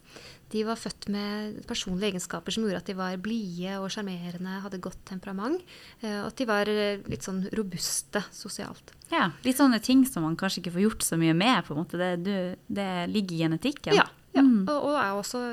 De 0.51 0.65
var 0.67 0.77
født 0.77 1.08
med 1.13 1.62
personlige 1.70 2.12
egenskaper 2.12 2.53
som 2.53 2.65
gjorde 2.65 2.82
at 2.82 2.89
de 2.91 2.98
var 2.98 3.15
blide 3.24 3.77
og 3.79 3.88
sjarmerende, 3.93 4.60
hadde 4.65 4.82
godt 4.84 5.00
temperament. 5.08 5.63
Eh, 6.01 6.20
og 6.20 6.34
at 6.34 6.41
de 6.41 6.50
var 6.50 6.72
eh, 6.72 7.05
litt 7.08 7.24
sånn 7.24 7.46
robuste 7.55 8.25
sosialt. 8.36 8.91
Ja, 9.13 9.29
Litt 9.46 9.62
sånne 9.62 9.79
ting 9.84 10.03
som 10.10 10.25
man 10.27 10.36
kanskje 10.39 10.60
ikke 10.63 10.75
får 10.75 10.86
gjort 10.88 11.08
så 11.08 11.20
mye 11.22 11.38
med. 11.38 11.63
på 11.63 11.72
en 11.75 11.86
måte. 11.86 12.12
Det, 12.20 12.38
det 12.67 12.91
ligger 13.13 13.38
i 13.38 13.43
genetikken. 13.46 13.96
Ja, 13.96 14.10
ja. 14.36 14.43
Mm. 14.43 14.65
Og, 14.67 14.75
og, 14.75 15.00
er 15.00 15.15
også 15.15 15.46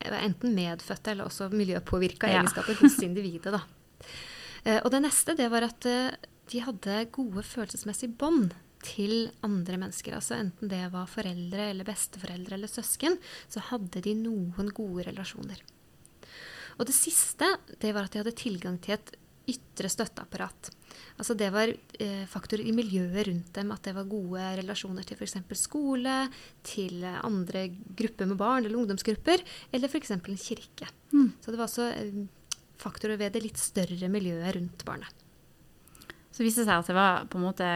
enten 0.00 0.54
medfødte 0.56 1.12
eller 1.12 1.28
også 1.28 1.50
miljøpåvirka 1.52 2.30
ja. 2.30 2.40
egenskaper 2.40 2.78
hos 2.80 2.98
individet. 3.04 3.52
da. 3.52 3.62
Eh, 4.64 4.80
og 4.82 4.90
det 4.92 5.02
neste 5.04 5.36
det 5.38 5.48
var 5.52 5.66
at 5.66 5.86
eh, 5.88 6.16
de 6.50 6.64
hadde 6.64 7.04
gode 7.14 7.44
følelsesmessige 7.46 8.16
bånd 8.20 8.54
til 8.84 9.30
andre 9.46 9.78
mennesker. 9.80 10.16
Altså 10.16 10.38
enten 10.40 10.70
det 10.72 10.86
var 10.92 11.10
foreldre 11.10 11.70
eller 11.70 11.88
besteforeldre 11.88 12.56
eller 12.56 12.70
søsken, 12.70 13.18
så 13.48 13.62
hadde 13.70 14.02
de 14.04 14.16
noen 14.18 14.72
gode 14.76 15.06
relasjoner. 15.10 15.60
Og 16.80 16.86
det 16.88 16.96
siste 16.96 17.46
det 17.82 17.92
var 17.92 18.08
at 18.08 18.14
de 18.14 18.22
hadde 18.22 18.38
tilgang 18.40 18.78
til 18.80 18.96
et 18.96 19.12
ytre 19.50 19.90
støtteapparat. 19.92 20.70
Altså 21.20 21.36
det 21.38 21.50
var 21.52 21.70
eh, 21.70 22.24
faktorer 22.30 22.64
i 22.64 22.74
miljøet 22.74 23.26
rundt 23.28 23.52
dem. 23.58 23.72
At 23.74 23.84
det 23.86 23.94
var 23.96 24.08
gode 24.10 24.50
relasjoner 24.62 25.06
til 25.06 25.18
f.eks. 25.18 25.38
skole, 25.58 26.18
til 26.66 27.04
andre 27.04 27.66
grupper 27.98 28.30
med 28.30 28.40
barn 28.40 28.64
eller 28.64 28.80
ungdomsgrupper, 28.80 29.44
eller 29.72 29.90
f.eks. 29.90 30.14
en 30.16 30.22
kirke. 30.36 30.90
Mm. 31.12 31.32
Så 31.40 31.50
det 31.50 31.58
var 31.58 31.68
også 31.68 31.90
eh, 31.92 32.22
faktorer 32.80 33.20
ved 33.20 33.34
det 33.34 33.44
litt 33.44 33.60
større 33.60 34.12
miljøet 34.12 34.54
rundt 34.56 34.86
barnet. 34.88 35.26
Så 36.30 36.44
viste 36.46 36.62
det 36.62 36.70
seg 36.70 36.78
at 36.78 36.88
det 36.88 36.94
var 36.94 37.24
på 37.28 37.36
en 37.40 37.42
måte 37.44 37.68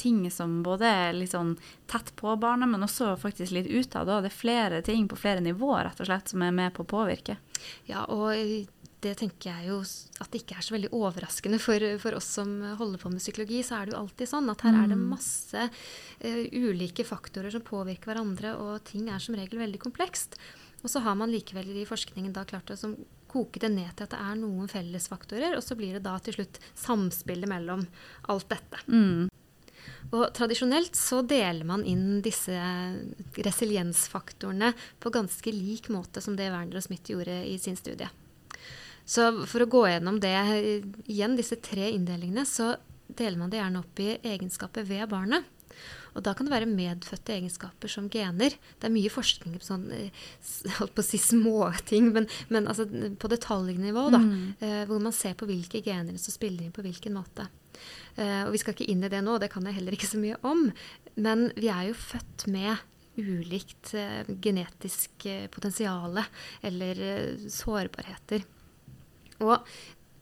ting 0.00 0.24
som 0.34 0.58
både 0.66 0.88
er 0.88 1.14
litt 1.14 1.30
sånn 1.30 1.54
tett 1.88 2.10
på 2.18 2.34
barnet, 2.42 2.68
men 2.68 2.82
også 2.82 3.14
faktisk 3.20 3.54
litt 3.54 3.70
utad. 3.70 4.10
Det 4.10 4.28
er 4.28 4.34
flere 4.34 4.80
ting 4.84 5.06
på 5.08 5.18
flere 5.18 5.40
nivåer 5.44 5.86
rett 5.86 6.02
og 6.02 6.10
slett 6.10 6.32
som 6.32 6.42
er 6.42 6.52
med 6.52 6.74
på 6.74 6.82
å 6.82 6.90
påvirke. 6.90 7.38
Ja, 7.86 8.02
og 8.10 8.34
det 9.04 9.14
tenker 9.20 9.50
jeg 9.50 9.70
jo 9.70 9.78
at 9.80 10.30
det 10.30 10.42
ikke 10.42 10.58
er 10.60 10.64
så 10.66 10.74
veldig 10.74 10.90
overraskende 10.96 11.60
for, 11.62 11.84
for, 12.02 12.16
oss 12.18 12.28
som 12.36 12.50
holder 12.78 13.00
på 13.00 13.12
med 13.12 13.22
psykologi. 13.22 13.62
Så 13.64 13.78
er 13.78 13.88
det 13.88 13.94
jo 13.94 14.02
alltid 14.02 14.30
sånn 14.30 14.50
at 14.52 14.64
her 14.66 14.76
er 14.76 14.90
det 14.90 14.98
mm. 15.00 15.06
masse 15.12 15.66
uh, 15.66 16.42
ulike 16.52 17.06
faktorer 17.08 17.52
som 17.54 17.64
påvirker 17.64 18.12
hverandre, 18.12 18.54
og 18.60 18.84
ting 18.88 19.08
er 19.08 19.22
som 19.22 19.38
regel 19.38 19.62
veldig 19.62 19.80
komplekst. 19.82 20.36
Og 20.82 20.92
så 20.92 21.02
har 21.04 21.16
man 21.18 21.32
likevel 21.32 21.72
i 21.76 21.88
forskningen 21.88 22.32
da 22.36 22.46
klart 22.48 22.72
å 22.72 22.94
koke 23.30 23.60
det 23.62 23.70
ned 23.72 23.92
til 23.94 24.06
at 24.06 24.14
det 24.14 24.20
er 24.20 24.38
noen 24.40 24.70
fellesfaktorer, 24.70 25.56
og 25.56 25.64
så 25.64 25.76
blir 25.78 25.96
det 25.96 26.04
da 26.06 26.16
til 26.24 26.38
slutt 26.38 26.60
samspillet 26.78 27.50
mellom 27.50 27.84
alt 28.32 28.48
dette. 28.50 28.80
Mm. 28.90 29.28
Og 30.10 30.24
tradisjonelt 30.34 30.96
så 30.98 31.20
deler 31.22 31.66
man 31.68 31.84
inn 31.86 32.18
disse 32.24 32.56
resiliensfaktorene 33.36 34.72
på 35.00 35.12
ganske 35.14 35.52
lik 35.54 35.90
måte 35.94 36.22
som 36.24 36.34
det 36.38 36.50
Werner 36.50 36.80
og 36.80 36.86
Smith 36.86 37.12
gjorde 37.12 37.36
i 37.46 37.54
sin 37.62 37.78
studie. 37.78 38.08
Så 39.10 39.30
for 39.50 39.64
å 39.64 39.70
gå 39.70 39.86
gjennom 39.90 40.20
det 40.22 40.36
igjen, 41.10 41.38
disse 41.38 41.58
tre 41.58 41.88
inndelingene, 41.90 42.44
så 42.46 42.76
deler 43.10 43.40
man 43.40 43.50
det 43.50 43.58
gjerne 43.58 43.82
opp 43.82 44.02
i 44.02 44.12
egenskaper 44.22 44.86
ved 44.86 45.08
barnet. 45.10 45.48
Og 46.14 46.24
da 46.26 46.34
kan 46.34 46.46
det 46.46 46.52
være 46.52 46.68
medfødte 46.70 47.34
egenskaper 47.36 47.90
som 47.90 48.08
gener. 48.10 48.54
Det 48.78 48.88
er 48.88 48.94
mye 48.94 49.12
forskning 49.12 49.54
på 49.60 49.66
sånn 49.66 49.86
eh, 49.94 50.22
holdt 50.80 50.94
på 50.96 51.04
å 51.04 51.06
si 51.06 51.20
småting, 51.22 52.10
men, 52.16 52.26
men 52.50 52.66
altså 52.70 52.86
på 52.90 53.30
detaljnivå, 53.30 54.06
da. 54.14 54.20
Mm. 54.22 54.44
Eh, 54.58 54.82
hvor 54.90 55.02
man 55.02 55.14
ser 55.16 55.36
på 55.38 55.48
hvilke 55.50 55.82
gener 55.86 56.18
som 56.18 56.34
spiller 56.34 56.66
inn 56.66 56.74
på 56.74 56.84
hvilken 56.86 57.14
måte. 57.18 57.46
Eh, 58.16 58.42
og 58.44 58.54
vi 58.54 58.62
skal 58.62 58.74
ikke 58.74 58.90
inn 58.90 59.06
i 59.06 59.12
det 59.12 59.22
nå, 59.26 59.38
det 59.42 59.52
kan 59.54 59.66
jeg 59.66 59.78
heller 59.78 59.96
ikke 59.96 60.10
så 60.10 60.22
mye 60.22 60.38
om. 60.46 60.66
Men 61.18 61.48
vi 61.58 61.70
er 61.72 61.90
jo 61.90 61.98
født 61.98 62.46
med 62.50 62.86
ulikt 63.20 63.90
genetisk 64.40 65.26
potensial 65.52 66.22
eller 66.64 67.00
sårbarheter. 67.52 68.46
Og 69.44 69.66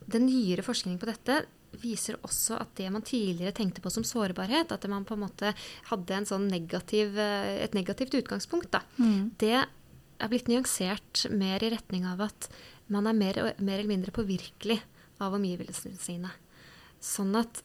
den 0.08 0.28
nyere 0.28 0.64
forskningen 0.64 1.00
på 1.00 1.08
dette 1.10 1.42
viser 1.82 2.16
også 2.24 2.56
at 2.62 2.70
det 2.78 2.88
man 2.92 3.04
tidligere 3.04 3.54
tenkte 3.56 3.82
på 3.84 3.92
som 3.92 4.06
sårbarhet, 4.06 4.72
at 4.72 4.86
man 4.90 5.04
på 5.08 5.16
en 5.18 5.24
måte 5.26 5.52
hadde 5.90 6.22
sånn 6.28 6.48
negativ, 6.50 7.18
eh, 7.20 7.58
et 7.64 7.76
negativt 7.76 8.16
utgangspunkt, 8.22 8.70
da, 8.72 8.82
mm. 8.96 9.36
det 9.40 9.58
er 9.58 10.30
blitt 10.32 10.48
nyansert 10.50 11.28
mer 11.30 11.62
i 11.62 11.72
retning 11.74 12.06
av 12.08 12.24
at 12.30 12.48
man 12.88 13.06
er 13.06 13.16
mer, 13.16 13.40
mer 13.60 13.78
eller 13.78 13.90
mindre 13.90 14.14
påvirkelig 14.16 14.80
av 15.22 15.36
omgivelsene 15.36 15.98
sine. 16.00 16.32
Sånn 17.04 17.36
at 17.38 17.62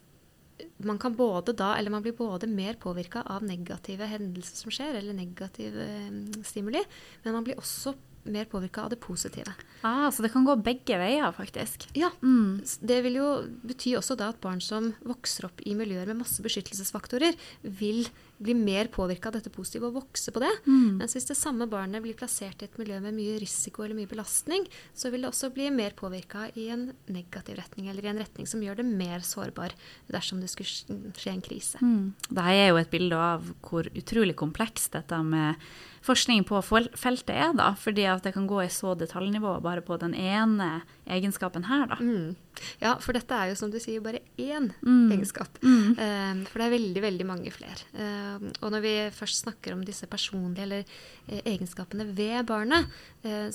man 0.83 0.99
kan 1.01 1.15
både 1.17 1.55
da, 1.57 1.73
eller 1.77 1.93
man 1.93 2.03
blir 2.03 2.15
både 2.17 2.47
mer 2.47 2.75
påvirka 2.81 3.23
av 3.31 3.43
negative 3.45 4.05
hendelser 4.09 4.65
som 4.65 4.73
skjer, 4.73 4.99
eller 4.99 5.15
negative 5.15 5.87
eh, 5.87 6.41
stimuli, 6.45 6.83
men 7.23 7.39
man 7.39 7.47
blir 7.47 7.59
også 7.61 7.95
mer 8.23 8.45
påvirka 8.45 8.83
av 8.85 8.89
det 8.93 8.99
positive. 9.03 9.53
Ah, 9.81 10.11
Så 10.11 10.23
det 10.23 10.31
kan 10.31 10.45
gå 10.45 10.55
begge 10.63 10.97
veier, 10.97 11.31
faktisk? 11.35 11.89
Ja. 11.93 12.09
Mm. 12.21 12.61
Det 12.79 13.01
vil 13.03 13.17
jo 13.19 13.29
bety 13.67 13.95
også 13.99 14.15
da 14.19 14.29
at 14.31 14.39
barn 14.41 14.61
som 14.63 14.93
vokser 15.03 15.49
opp 15.49 15.59
i 15.67 15.75
miljøer 15.75 16.07
med 16.07 16.21
masse 16.23 16.43
beskyttelsesfaktorer, 16.43 17.35
vil 17.63 18.07
bli 18.43 18.55
mer 18.57 18.89
påvirka 18.91 19.29
av 19.29 19.37
dette 19.37 19.51
positive 19.53 19.89
og 19.89 19.97
vokse 19.99 20.31
på 20.33 20.41
det. 20.43 20.51
Mm. 20.65 20.99
Mens 21.01 21.15
hvis 21.15 21.27
det 21.29 21.37
samme 21.39 21.67
barnet 21.71 22.03
blir 22.03 22.17
plassert 22.17 22.63
i 22.63 22.67
et 22.67 22.79
miljø 22.79 22.99
med 23.03 23.15
mye 23.15 23.37
risiko 23.43 23.83
eller 23.83 23.97
mye 23.97 24.09
belastning, 24.09 24.65
så 24.95 25.11
vil 25.13 25.23
det 25.23 25.31
også 25.31 25.51
bli 25.55 25.69
mer 25.73 25.95
påvirka 25.99 26.47
i 26.59 26.69
en 26.73 26.89
negativ 27.11 27.59
retning, 27.59 27.89
eller 27.91 28.05
i 28.07 28.11
en 28.11 28.21
retning 28.23 28.49
som 28.49 28.63
gjør 28.63 28.81
det 28.81 28.87
mer 28.89 29.23
sårbar 29.27 29.75
dersom 30.11 30.41
det 30.43 30.51
skulle 30.51 31.13
skje 31.19 31.35
en 31.35 31.43
krise. 31.45 31.81
Mm. 31.83 32.13
Dette 32.29 32.51
er 32.51 32.69
jo 32.71 32.79
et 32.81 32.93
bilde 32.93 33.19
av 33.19 33.51
hvor 33.63 33.87
utrolig 33.93 34.35
komplekst 34.39 34.95
dette 34.95 35.19
med 35.23 35.59
forskning 36.03 36.43
på 36.47 36.59
feltet 36.63 37.31
er, 37.33 37.53
da. 37.57 37.73
Fordi 37.79 38.05
at 38.09 38.25
det 38.25 38.33
kan 38.35 38.47
gå 38.49 38.61
i 38.63 38.71
så 38.71 38.93
detaljnivå 38.99 39.55
bare 39.63 39.83
på 39.85 39.97
den 40.01 40.15
ene 40.15 40.81
egenskapen 41.09 41.67
her, 41.69 41.87
da. 41.91 41.99
Mm. 41.99 42.35
Ja, 42.83 42.93
for 43.01 43.15
dette 43.15 43.33
er 43.33 43.49
jo 43.49 43.57
som 43.57 43.71
du 43.73 43.79
sier 43.81 44.03
bare 44.03 44.21
én 44.37 44.69
mm. 44.83 45.13
egenskap. 45.15 45.57
Mm. 45.63 45.95
Uh, 45.97 46.43
for 46.49 46.61
det 46.61 46.67
er 46.67 46.75
veldig, 46.75 47.03
veldig 47.07 47.27
mange 47.27 47.53
flere. 47.55 47.87
Uh, 47.95 48.51
og 48.61 48.73
når 48.75 48.83
vi 48.85 48.93
først 49.15 49.43
snakker 49.45 49.75
om 49.75 49.83
disse 49.87 50.07
personlige 50.11 50.67
eller 50.67 50.85
uh, 51.31 51.39
egenskapene 51.41 52.07
ved 52.13 52.43
barnet, 52.49 52.91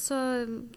så 0.01 0.17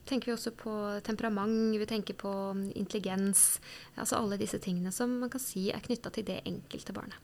tenker 0.04 0.28
vi 0.28 0.34
også 0.34 0.52
på 0.60 0.72
temperament, 1.08 1.78
vi 1.80 1.86
tenker 1.88 2.18
på 2.20 2.32
intelligens. 2.76 3.62
Altså 3.96 4.18
alle 4.20 4.36
disse 4.42 4.60
tingene 4.60 4.92
som 4.92 5.14
man 5.22 5.32
kan 5.32 5.40
si 5.40 5.70
er 5.72 5.80
knytta 5.86 6.12
til 6.12 6.28
det 6.28 6.42
enkelte 6.44 6.92
barnet. 6.98 7.16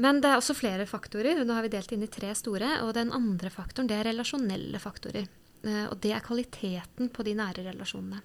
Men 0.00 0.22
det 0.22 0.30
er 0.30 0.40
også 0.40 0.56
flere 0.56 0.86
faktorer. 0.88 1.42
Nå 1.44 1.56
har 1.56 1.66
vi 1.66 1.72
delt 1.72 1.92
inn 1.92 2.06
i 2.06 2.10
tre 2.10 2.32
store. 2.38 2.78
Og 2.86 2.94
den 2.96 3.12
andre 3.16 3.52
faktoren 3.52 3.90
det 3.90 3.98
er 3.98 4.08
relasjonelle 4.10 4.80
faktorer. 4.82 5.28
Eh, 5.66 5.86
og 5.90 5.98
det 6.00 6.14
er 6.16 6.24
kvaliteten 6.24 7.10
på 7.12 7.26
de 7.26 7.36
nære 7.38 7.66
relasjonene. 7.68 8.22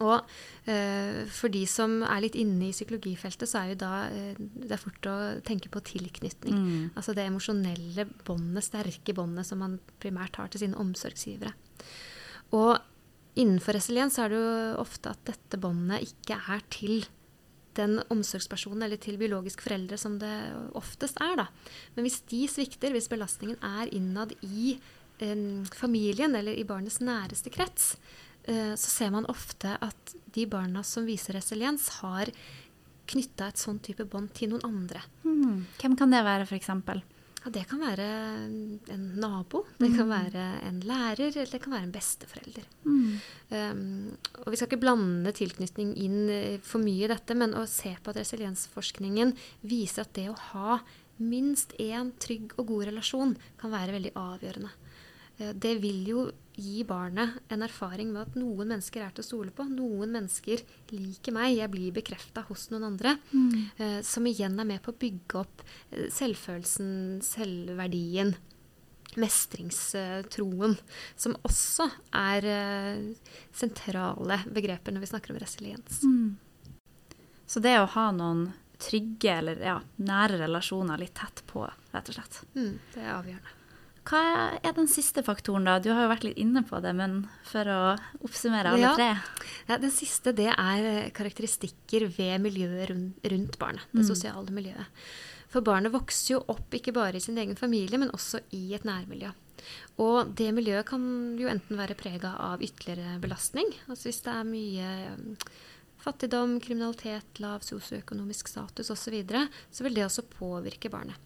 Og 0.00 0.24
eh, 0.70 1.22
for 1.30 1.52
de 1.52 1.62
som 1.68 2.00
er 2.06 2.22
litt 2.24 2.36
inne 2.38 2.70
i 2.70 2.74
psykologifeltet, 2.74 3.50
så 3.50 3.60
er 3.60 3.72
jo 3.72 3.80
da 3.82 3.92
eh, 4.08 4.38
det 4.38 4.72
er 4.74 4.80
fort 4.80 5.10
å 5.10 5.16
tenke 5.46 5.70
på 5.72 5.82
tilknytning. 5.92 6.56
Mm. 6.56 6.86
Altså 6.96 7.14
det 7.16 7.26
emosjonelle 7.28 8.06
båndet, 8.26 8.66
sterke 8.66 9.14
båndet 9.16 9.48
som 9.48 9.62
man 9.62 9.78
primært 10.02 10.40
har 10.40 10.50
til 10.50 10.64
sine 10.64 10.78
omsorgsgivere. 10.80 11.52
Og 12.56 12.74
innenfor 13.38 13.76
resiliens 13.76 14.18
er 14.20 14.32
det 14.32 14.40
jo 14.40 14.54
ofte 14.82 15.12
at 15.12 15.22
dette 15.28 15.60
båndet 15.60 16.08
ikke 16.08 16.40
er 16.40 16.64
til 16.72 17.04
den 17.78 18.00
omsorgspersonen 18.12 18.86
eller 18.86 19.00
til 19.00 19.18
biologiske 19.20 19.64
foreldre 19.64 19.98
som 20.00 20.18
det 20.20 20.32
oftest 20.78 21.20
er. 21.22 21.36
Da. 21.42 21.46
Men 21.96 22.06
hvis 22.06 22.20
de 22.30 22.42
svikter, 22.50 22.94
hvis 22.94 23.10
belastningen 23.12 23.58
er 23.64 23.92
innad 23.94 24.34
i 24.46 24.74
eh, 25.22 25.46
familien 25.78 26.36
eller 26.38 26.58
i 26.58 26.66
barnets 26.68 27.00
næreste 27.04 27.52
krets, 27.54 27.94
eh, 28.44 28.74
så 28.74 28.88
ser 28.98 29.14
man 29.14 29.28
ofte 29.32 29.76
at 29.80 30.16
de 30.34 30.46
barna 30.50 30.84
som 30.86 31.08
viser 31.08 31.38
resiliens, 31.38 31.88
har 32.02 32.32
knytta 33.12 33.50
et 33.50 33.60
sånn 33.60 33.80
type 33.82 34.06
bånd 34.08 34.30
til 34.36 34.52
noen 34.52 34.64
andre. 34.68 35.02
Hmm. 35.24 35.64
Hvem 35.80 35.96
kan 35.98 36.12
det 36.12 36.22
være, 36.24 36.46
f.eks.? 36.46 36.70
Ja, 37.42 37.50
det 37.50 37.64
kan 37.66 37.80
være 37.82 38.06
en 38.94 39.06
nabo, 39.18 39.64
det 39.80 39.88
kan 39.96 40.06
mm. 40.06 40.12
være 40.12 40.42
en 40.68 40.76
lærer, 40.86 41.32
eller 41.32 41.50
det 41.50 41.60
kan 41.64 41.74
være 41.74 41.88
en 41.88 41.94
besteforelder. 41.94 42.68
Mm. 42.86 43.16
Um, 43.50 44.12
og 44.44 44.52
vi 44.52 44.60
skal 44.60 44.68
ikke 44.68 44.82
blande 44.84 45.32
tilknytning 45.34 45.96
inn 45.98 46.20
eh, 46.30 46.60
for 46.62 46.84
mye 46.84 47.08
i 47.08 47.10
dette, 47.10 47.34
men 47.38 47.56
å 47.58 47.64
se 47.66 47.96
på 47.98 48.12
at 48.12 48.20
resiliensforskningen 48.20 49.34
viser 49.66 50.06
at 50.06 50.14
det 50.14 50.28
å 50.30 50.38
ha 50.52 50.78
minst 51.22 51.74
én 51.82 52.14
trygg 52.22 52.54
og 52.56 52.70
god 52.70 52.86
relasjon 52.92 53.34
kan 53.60 53.74
være 53.74 53.96
veldig 53.98 54.14
avgjørende. 54.22 54.70
Eh, 55.38 55.52
det 55.66 55.76
vil 55.82 56.06
jo 56.08 56.24
gi 56.54 56.84
barnet 56.84 57.38
en 57.52 57.64
erfaring 57.64 58.12
med 58.12 58.22
at 58.26 58.36
noen 58.36 58.68
mennesker 58.74 59.04
er 59.04 59.14
til 59.14 59.24
å 59.24 59.26
stole 59.26 59.54
på. 59.54 59.66
Noen 59.68 60.12
mennesker 60.14 60.62
liker 60.92 61.34
meg, 61.36 61.56
jeg 61.56 61.72
blir 61.72 61.96
bekrefta 61.96 62.44
hos 62.48 62.68
noen 62.72 62.90
andre. 62.92 63.16
Mm. 63.32 63.52
Eh, 63.76 63.98
som 64.06 64.26
igjen 64.28 64.58
er 64.60 64.68
med 64.68 64.82
på 64.84 64.92
å 64.92 65.00
bygge 65.00 65.42
opp 65.42 65.64
eh, 65.64 66.08
selvfølelsen, 66.12 67.20
selvverdien, 67.24 68.34
mestringstroen. 69.20 70.78
Som 71.16 71.36
også 71.44 71.88
er 72.16 72.48
sentrale 73.52 74.40
begreper 74.48 74.94
når 74.94 75.04
vi 75.04 75.12
snakker 75.12 75.34
om 75.34 75.40
resiliens. 75.42 76.00
Mm. 76.04 76.36
Så 77.46 77.60
det 77.60 77.74
å 77.80 77.88
ha 77.96 78.06
noen 78.16 78.46
trygge 78.82 79.34
eller 79.38 79.60
ja, 79.62 79.78
nære 80.02 80.40
relasjoner 80.46 81.00
litt 81.00 81.14
tett 81.18 81.44
på, 81.46 81.66
rett 81.92 82.08
og 82.08 82.16
slett. 82.16 82.38
Mm, 82.56 82.78
det 82.94 83.02
er 83.02 83.12
avgjørende. 83.18 83.58
Hva 84.08 84.20
er 84.58 84.72
den 84.74 84.88
siste 84.90 85.22
faktoren, 85.22 85.66
da? 85.68 85.76
Du 85.78 85.92
har 85.94 86.04
jo 86.04 86.10
vært 86.10 86.24
litt 86.26 86.40
inne 86.42 86.64
på 86.66 86.80
det, 86.82 86.90
men 86.98 87.20
for 87.46 87.68
å 87.70 87.80
oppsummere 88.26 88.72
alle 88.74 88.88
ja. 88.88 88.94
tre? 88.98 89.10
Ja, 89.68 89.78
Den 89.78 89.94
siste 89.94 90.34
det 90.34 90.50
er 90.50 91.12
karakteristikker 91.14 92.08
ved 92.16 92.42
miljøet 92.42 92.90
rundt 92.90 93.60
barnet. 93.62 93.86
Det 93.92 94.02
mm. 94.02 94.08
sosiale 94.10 94.54
miljøet. 94.54 95.06
For 95.52 95.64
barnet 95.64 95.92
vokser 95.94 96.34
jo 96.34 96.42
opp 96.50 96.74
ikke 96.74 96.94
bare 96.96 97.20
i 97.20 97.22
sin 97.22 97.38
egen 97.38 97.58
familie, 97.58 98.00
men 98.00 98.10
også 98.16 98.40
i 98.56 98.72
et 98.74 98.86
nærmiljø. 98.88 99.30
Og 100.02 100.32
det 100.34 100.48
miljøet 100.56 100.88
kan 100.88 101.02
jo 101.38 101.50
enten 101.52 101.78
være 101.78 101.94
prega 101.98 102.32
av 102.42 102.62
ytterligere 102.64 103.20
belastning, 103.22 103.68
altså 103.86 104.08
hvis 104.08 104.22
det 104.24 104.32
er 104.32 104.48
mye 104.48 104.88
fattigdom, 106.02 106.58
kriminalitet, 106.62 107.40
lav 107.42 107.62
sosioøkonomisk 107.66 108.50
status 108.50 108.90
osv., 108.90 109.02
så, 109.02 109.12
videre, 109.14 109.46
så 109.70 109.84
vil 109.86 109.96
det 109.96 110.06
også 110.06 110.26
påvirke 110.30 110.90
barnet. 110.92 111.18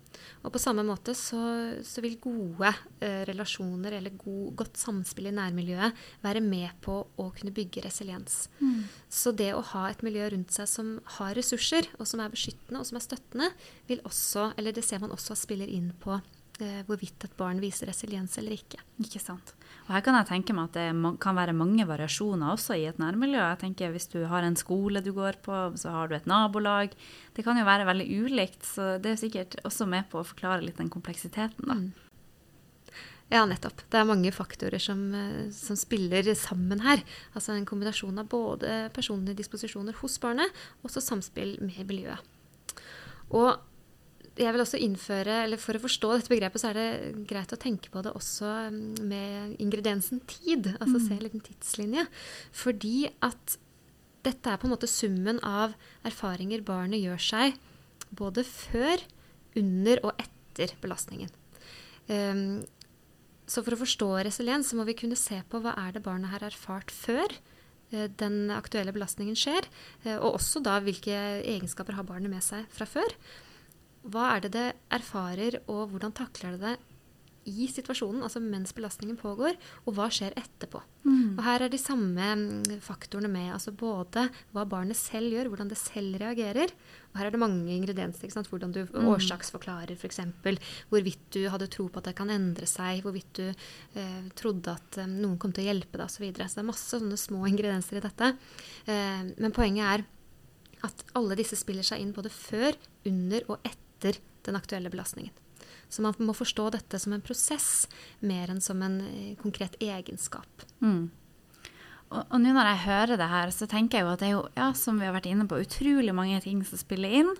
Og 0.46 0.52
på 0.54 0.60
samme 0.60 0.84
måte 0.86 1.12
så, 1.16 1.40
så 1.84 2.02
vil 2.04 2.16
gode 2.22 2.70
eh, 3.04 3.22
relasjoner 3.28 3.98
eller 3.98 4.14
god, 4.16 4.54
godt 4.62 4.80
samspill 4.80 5.28
i 5.30 5.34
nærmiljøet 5.36 6.06
være 6.24 6.42
med 6.44 6.72
på 6.84 6.98
å 7.04 7.28
kunne 7.36 7.54
bygge 7.56 7.84
resiliens. 7.84 8.46
Mm. 8.60 8.86
Så 9.12 9.34
det 9.36 9.52
å 9.54 9.64
ha 9.74 9.86
et 9.90 10.04
miljø 10.06 10.30
rundt 10.32 10.54
seg 10.56 10.70
som 10.70 10.96
har 11.18 11.36
ressurser, 11.36 11.90
og 12.00 12.08
som 12.08 12.22
er 12.22 12.32
beskyttende 12.32 12.80
og 12.80 12.88
som 12.88 13.00
er 13.00 13.06
støttende, 13.06 13.52
vil 13.90 14.02
også, 14.08 14.50
eller 14.56 14.76
det 14.76 14.86
ser 14.86 15.02
man 15.02 15.14
også 15.14 15.36
spiller 15.38 15.70
inn 15.70 15.92
på 16.00 16.18
hvorvidt 16.58 17.26
et 17.26 17.34
barn 17.36 17.60
viser 17.60 17.90
resiliens 17.90 18.38
eller 18.40 18.56
ikke. 18.56 18.80
Ikke 19.02 19.20
sant. 19.20 19.52
Og 19.86 19.92
her 19.94 20.02
kan 20.02 20.16
jeg 20.18 20.28
tenke 20.30 20.54
meg 20.56 20.70
at 20.70 20.78
det 20.78 21.16
kan 21.22 21.36
være 21.36 21.54
mange 21.56 21.84
variasjoner 21.86 22.54
også 22.54 22.78
i 22.78 22.86
et 22.88 22.98
nærmiljø. 23.02 23.38
Jeg 23.38 23.60
tenker 23.60 23.92
Hvis 23.92 24.08
du 24.12 24.24
har 24.26 24.42
en 24.42 24.56
skole 24.56 25.02
du 25.04 25.12
går 25.12 25.38
på, 25.44 25.54
så 25.76 25.92
har 25.94 26.08
du 26.08 26.16
et 26.16 26.26
nabolag. 26.26 26.96
Det 27.36 27.44
kan 27.44 27.58
jo 27.58 27.68
være 27.68 27.86
veldig 27.86 28.08
ulikt, 28.24 28.64
så 28.64 28.96
det 28.98 29.12
er 29.12 29.20
sikkert 29.20 29.60
også 29.64 29.86
med 29.86 30.08
på 30.10 30.20
å 30.22 30.26
forklare 30.26 30.64
litt 30.64 30.80
den 30.80 30.90
kompleksiteten. 30.90 31.66
da. 31.66 31.74
Mm. 31.74 31.92
Ja, 33.26 33.42
nettopp. 33.42 33.80
Det 33.90 33.98
er 33.98 34.06
mange 34.06 34.30
faktorer 34.30 34.78
som, 34.78 35.00
eh, 35.14 35.50
som, 35.50 35.74
spiller 35.76 36.22
sammen 36.34 36.80
her. 36.80 37.02
Altså 37.34 37.52
en 37.52 37.66
kombinasjon 37.66 38.18
av 38.18 38.28
både 38.30 38.90
personlige 38.94 39.42
disposisjoner 39.42 39.92
hos 39.98 40.18
barnet 40.22 40.46
og 40.82 40.90
så 40.90 41.02
samspill 41.02 41.58
med 41.60 41.88
miljøet. 41.88 42.22
Og 43.34 43.58
jeg 44.36 44.52
vil 44.52 44.62
også 44.62 44.80
innføre, 44.84 45.42
eller 45.46 45.60
For 45.60 45.78
å 45.78 45.82
forstå 45.82 46.10
dette 46.12 46.32
begrepet 46.32 46.62
så 46.62 46.70
er 46.70 46.78
det 46.78 46.88
greit 47.28 47.52
å 47.54 47.60
tenke 47.60 47.92
på 47.92 48.02
det 48.04 48.12
også 48.16 48.50
mm, 48.72 48.82
med 49.08 49.56
ingrediensen 49.62 50.20
tid. 50.28 50.72
Altså 50.76 50.98
mm. 50.98 51.04
se 51.06 51.16
en 51.16 51.24
liten 51.24 51.44
tidslinje. 51.46 52.04
Fordi 52.56 52.96
at 53.24 53.56
dette 54.26 54.50
er 54.50 54.60
på 54.60 54.68
en 54.68 54.74
måte 54.74 54.90
summen 54.90 55.40
av 55.46 55.76
erfaringer 56.06 56.64
barnet 56.66 57.02
gjør 57.02 57.22
seg 57.22 57.58
både 58.16 58.44
før, 58.46 59.02
under 59.56 60.02
og 60.04 60.18
etter 60.20 60.74
belastningen. 60.82 61.30
Um, 62.10 62.60
så 63.48 63.62
for 63.64 63.72
å 63.72 63.80
forstå 63.80 64.08
resiliens 64.26 64.68
så 64.68 64.76
må 64.78 64.84
vi 64.86 64.96
kunne 64.98 65.18
se 65.18 65.38
på 65.48 65.62
hva 65.62 65.72
er 65.80 65.94
det 65.94 66.04
barnet 66.04 66.30
har 66.34 66.44
erfart 66.44 66.92
før 66.92 67.24
uh, 67.32 68.06
den 68.20 68.52
aktuelle 68.52 68.92
belastningen 68.94 69.38
skjer, 69.38 69.64
uh, 70.04 70.18
og 70.18 70.36
også 70.36 70.60
da 70.66 70.76
hvilke 70.84 71.16
egenskaper 71.40 71.96
har 71.96 72.06
barnet 72.08 72.32
med 72.32 72.44
seg 72.44 72.68
fra 72.74 72.88
før. 72.90 73.16
Hva 74.12 74.34
er 74.34 74.44
det 74.46 74.52
det 74.54 74.66
erfarer, 74.94 75.60
og 75.66 75.90
hvordan 75.92 76.14
takler 76.14 76.56
det 76.56 76.62
det 76.62 76.76
i 77.46 77.66
situasjonen, 77.70 78.24
altså 78.26 78.40
mens 78.42 78.72
belastningen 78.74 79.16
pågår, 79.18 79.54
og 79.86 79.94
hva 79.94 80.08
skjer 80.12 80.34
etterpå. 80.38 80.80
Mm. 81.06 81.36
Og 81.36 81.42
Her 81.46 81.62
er 81.62 81.70
de 81.70 81.78
samme 81.78 82.26
mm, 82.40 82.80
faktorene 82.82 83.30
med. 83.30 83.52
altså 83.54 83.70
Både 83.70 84.26
hva 84.54 84.64
barnet 84.66 84.98
selv 84.98 85.30
gjør, 85.34 85.52
hvordan 85.52 85.70
det 85.70 85.78
selv 85.78 86.18
reagerer. 86.22 86.74
Og 87.12 87.20
her 87.20 87.28
er 87.28 87.36
det 87.36 87.42
mange 87.42 87.70
ingredienser. 87.76 88.32
Hvordan 88.50 88.74
du 88.74 88.82
mm. 88.82 89.06
årsaksforklarer 89.12 89.94
f.eks. 89.94 90.20
Hvorvidt 90.90 91.30
du 91.38 91.44
hadde 91.52 91.70
tro 91.70 91.86
på 91.86 92.02
at 92.02 92.10
det 92.10 92.16
kan 92.18 92.34
endre 92.34 92.66
seg. 92.66 93.04
Hvorvidt 93.06 93.38
du 93.38 93.46
eh, 93.46 94.20
trodde 94.34 94.74
at 94.74 95.00
eh, 95.04 95.10
noen 95.10 95.38
kom 95.38 95.54
til 95.54 95.68
å 95.68 95.70
hjelpe 95.70 96.00
deg 96.00 96.08
osv. 96.08 96.18
Så, 96.18 96.26
videre. 96.26 96.50
så 96.50 96.58
det 96.58 96.66
er 96.66 96.70
masse 96.72 96.90
sånne 96.90 97.20
små 97.20 97.46
ingredienser 97.46 98.00
i 98.00 98.06
dette. 98.08 98.34
Eh, 98.90 99.24
men 99.38 99.54
poenget 99.54 99.86
er 99.94 100.06
at 100.86 101.10
alle 101.18 101.38
disse 101.38 101.56
spiller 101.58 101.86
seg 101.86 102.02
inn 102.02 102.14
både 102.14 102.30
før, 102.32 102.74
under 103.06 103.52
og 103.52 103.60
etter 103.62 103.85
den 104.02 104.58
aktuelle 104.58 104.90
belastningen. 104.92 105.34
Så 105.88 106.02
man 106.02 106.14
må 106.18 106.34
forstå 106.34 106.70
dette 106.74 106.98
som 106.98 107.14
en 107.14 107.22
prosess 107.22 107.86
mer 108.18 108.50
enn 108.50 108.60
som 108.62 108.82
en 108.82 108.98
eh, 109.06 109.36
konkret 109.38 109.76
egenskap. 109.82 110.66
Mm. 110.82 111.10
Og, 112.06 112.22
og 112.22 112.40
nå 112.42 112.52
når 112.54 112.70
jeg 112.70 112.82
hører 112.84 113.18
det 113.18 113.28
her, 113.30 113.52
så 113.54 113.68
tenker 113.70 113.98
jeg 113.98 114.06
jo 114.06 114.12
at 114.12 114.22
det 114.22 114.28
er 114.28 114.34
jo, 114.34 114.42
ja, 114.58 114.68
som 114.78 114.98
vi 115.00 115.06
har 115.08 115.14
vært 115.14 115.28
inne 115.30 115.46
på, 115.50 115.58
utrolig 115.62 116.14
mange 116.14 116.38
ting 116.44 116.62
som 116.66 116.80
spiller 116.80 117.14
inn. 117.22 117.32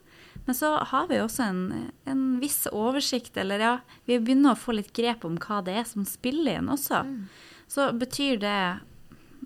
Men 0.46 0.58
så 0.58 0.72
har 0.90 1.08
vi 1.10 1.20
også 1.22 1.46
en, 1.46 1.62
en 2.06 2.24
viss 2.42 2.64
oversikt, 2.70 3.38
eller 3.40 3.62
ja, 3.62 3.74
vi 4.06 4.18
begynner 4.18 4.54
å 4.54 4.60
få 4.60 4.76
litt 4.78 4.92
grep 4.96 5.26
om 5.26 5.38
hva 5.42 5.62
det 5.66 5.78
er 5.82 5.86
som 5.88 6.06
spiller 6.06 6.60
inn 6.60 6.70
også. 6.72 7.02
Mm. 7.06 7.20
Så 7.70 7.88
betyr 7.98 8.38
det, 8.42 8.58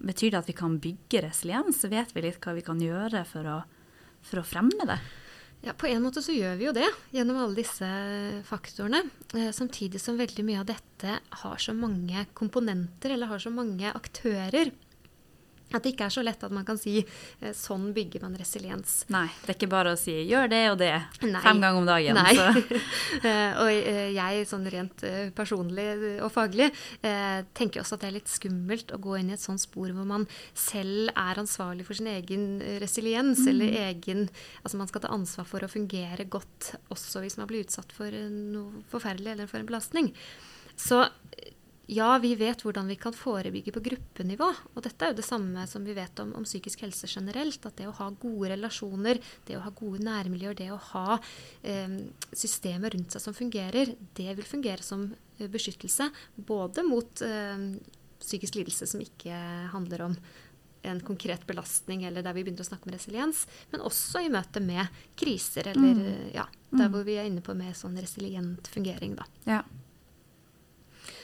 betyr 0.00 0.32
det 0.32 0.42
at 0.42 0.48
vi 0.48 0.56
kan 0.56 0.76
bygge 0.80 1.24
resiliens? 1.24 1.84
Vet 1.88 2.12
vi 2.16 2.24
litt 2.24 2.40
hva 2.44 2.56
vi 2.56 2.64
kan 2.64 2.80
gjøre 2.84 3.24
for 3.28 3.48
å, 3.48 3.58
for 4.24 4.42
å 4.42 4.46
fremme 4.46 4.88
det? 4.88 5.00
Ja, 5.60 5.74
På 5.76 5.86
en 5.86 6.02
måte 6.02 6.22
så 6.24 6.32
gjør 6.32 6.54
vi 6.56 6.68
jo 6.70 6.72
det 6.72 6.86
gjennom 7.12 7.36
alle 7.42 7.58
disse 7.58 7.88
faktorene. 8.48 9.02
Eh, 9.36 9.50
samtidig 9.52 10.00
som 10.00 10.16
veldig 10.16 10.44
mye 10.46 10.62
av 10.62 10.70
dette 10.70 11.18
har 11.42 11.60
så 11.60 11.74
mange 11.76 12.24
komponenter, 12.32 13.12
eller 13.12 13.28
har 13.28 13.42
så 13.42 13.52
mange 13.52 13.92
aktører. 13.92 14.72
At 15.70 15.84
det 15.84 15.92
ikke 15.94 16.08
er 16.08 16.14
så 16.14 16.22
lett 16.24 16.42
at 16.42 16.54
man 16.54 16.66
kan 16.66 16.78
si 16.80 16.98
eh, 17.00 17.52
sånn 17.56 17.90
bygger 17.94 18.24
man 18.24 18.34
resiliens. 18.38 19.04
Nei, 19.12 19.26
det 19.44 19.52
er 19.52 19.58
ikke 19.58 19.70
bare 19.70 19.94
å 19.94 19.98
si 19.98 20.16
gjør 20.26 20.50
det 20.50 20.62
og 20.72 20.78
det 20.80 20.92
Nei. 21.22 21.42
fem 21.44 21.62
ganger 21.62 21.78
om 21.80 21.88
dagen. 21.88 22.20
Nei. 22.20 22.36
Eh, 23.20 23.56
og 23.60 23.68
eh, 23.68 24.12
jeg 24.14 24.44
sånn 24.48 24.64
rent 24.70 25.02
personlig 25.36 26.20
og 26.24 26.30
faglig 26.32 26.68
tenker 27.02 27.82
også 27.82 27.96
at 27.96 28.04
det 28.04 28.08
er 28.08 28.14
litt 28.14 28.30
skummelt 28.30 28.92
å 28.94 29.00
gå 29.02 29.16
inn 29.18 29.32
i 29.32 29.34
et 29.34 29.42
sånt 29.42 29.60
spor 29.60 29.90
hvor 29.92 30.06
man 30.08 30.24
selv 30.56 31.10
er 31.12 31.40
ansvarlig 31.42 31.84
for 31.88 31.98
sin 31.98 32.08
egen 32.10 32.62
resiliens, 32.80 33.42
mm. 33.42 33.50
eller 33.50 33.76
egen 33.90 34.22
Altså 34.62 34.80
man 34.80 34.88
skal 34.90 35.04
ta 35.04 35.12
ansvar 35.12 35.48
for 35.48 35.66
å 35.66 35.70
fungere 35.70 36.26
godt 36.30 36.72
også 36.94 37.24
hvis 37.24 37.36
man 37.40 37.50
blir 37.50 37.66
utsatt 37.66 37.92
for 37.96 38.14
noe 38.14 38.84
forferdelig 38.92 39.34
eller 39.34 39.50
for 39.50 39.60
en 39.60 39.68
belastning. 39.68 40.12
Så 40.80 41.02
ja, 41.90 42.10
vi 42.22 42.34
vet 42.38 42.62
hvordan 42.62 42.86
vi 42.86 42.96
kan 43.00 43.14
forebygge 43.16 43.72
på 43.74 43.82
gruppenivå. 43.82 44.48
Og 44.74 44.84
dette 44.84 45.04
er 45.04 45.10
jo 45.10 45.18
det 45.18 45.26
samme 45.26 45.64
som 45.66 45.86
vi 45.86 45.94
vet 45.96 46.20
om, 46.22 46.32
om, 46.38 46.46
psykisk 46.46 46.84
helse 46.84 47.08
generelt. 47.10 47.64
At 47.66 47.80
det 47.80 47.88
å 47.90 47.96
ha 47.98 48.06
gode 48.14 48.52
relasjoner, 48.52 49.18
det 49.48 49.56
å 49.58 49.64
ha 49.64 49.72
gode 49.74 50.04
nærmiljøer, 50.06 50.58
det 50.60 50.68
å 50.70 50.78
ha 50.92 51.18
eh, 51.18 51.96
systemer 52.30 52.94
rundt 52.94 53.16
seg 53.16 53.24
som 53.24 53.34
fungerer, 53.34 53.96
det 54.18 54.28
vil 54.38 54.46
fungere 54.46 54.86
som 54.86 55.08
eh, 55.10 55.48
beskyttelse. 55.50 56.06
Både 56.36 56.86
mot 56.86 57.24
eh, 57.26 57.66
psykisk 58.20 58.60
lidelse 58.60 58.86
som 58.86 59.02
ikke 59.02 59.42
handler 59.74 60.06
om 60.06 60.16
en 60.86 61.02
konkret 61.04 61.42
belastning, 61.48 62.06
eller 62.08 62.24
der 62.24 62.32
vi 62.36 62.46
begynner 62.46 62.64
å 62.64 62.70
snakke 62.70 62.88
om 62.88 62.94
resiliens, 62.94 63.42
men 63.74 63.82
også 63.84 64.22
i 64.24 64.30
møte 64.32 64.62
med 64.64 65.02
kriser, 65.18 65.74
eller 65.74 65.98
mm. 65.98 66.30
ja, 66.38 66.46
der 66.70 66.86
mm. 66.86 66.94
hvor 66.94 67.04
vi 67.04 67.18
er 67.20 67.28
inne 67.28 67.42
på 67.44 67.52
mer 67.58 67.74
sånn 67.76 67.98
resilient 68.00 68.70
fungering, 68.72 69.18
da. 69.18 69.26
Ja. 69.44 69.60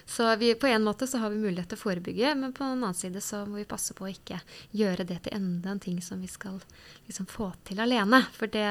Så 0.06 0.28
vi, 0.38 0.52
på 0.54 0.66
en 0.70 0.84
måte 0.86 1.06
så 1.06 1.18
har 1.18 1.30
vi 1.30 1.40
mulighet 1.42 1.72
til 1.72 1.78
å 1.80 1.82
forebygge, 1.82 2.34
men 2.38 2.52
på 2.54 2.62
en 2.64 2.76
annen 2.76 2.94
side 2.94 3.20
så 3.24 3.42
må 3.46 3.58
vi 3.58 3.66
passe 3.66 3.94
på 3.96 4.06
å 4.06 4.12
ikke 4.12 4.38
gjøre 4.70 5.06
det 5.08 5.18
til 5.24 5.34
enda 5.34 5.72
en 5.72 5.82
ting 5.82 5.98
som 6.02 6.20
vi 6.22 6.30
skal 6.30 6.60
liksom 7.08 7.26
få 7.26 7.50
til 7.66 7.82
alene. 7.82 8.22
For 8.36 8.46
det, 8.46 8.68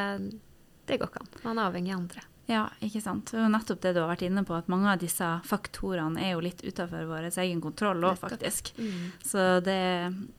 det 0.87 1.01
går 1.01 1.11
ikke 1.11 1.25
an. 1.25 1.35
Man 1.43 1.59
er 1.59 1.67
avhengig 1.67 1.91
av 1.91 1.99
andre. 2.05 2.23
Ja, 2.47 2.67
ikke 2.85 3.01
sant. 3.01 3.33
Er 3.33 3.49
nettopp 3.49 3.81
det 3.81 3.95
du 3.95 4.03
har 4.03 4.11
vært 4.11 4.23
inne 4.27 4.45
på, 4.45 4.53
at 4.55 4.69
mange 4.71 4.91
av 4.91 5.01
disse 5.01 5.27
faktorene 5.49 6.21
er 6.21 6.35
jo 6.35 6.43
litt 6.45 6.61
utenfor 6.61 7.07
vår 7.09 7.31
egen 7.31 7.61
kontroll 7.63 8.05
òg, 8.05 8.19
faktisk. 8.21 8.69
Mm. 8.77 8.99
Så 9.25 9.45
det, 9.65 9.81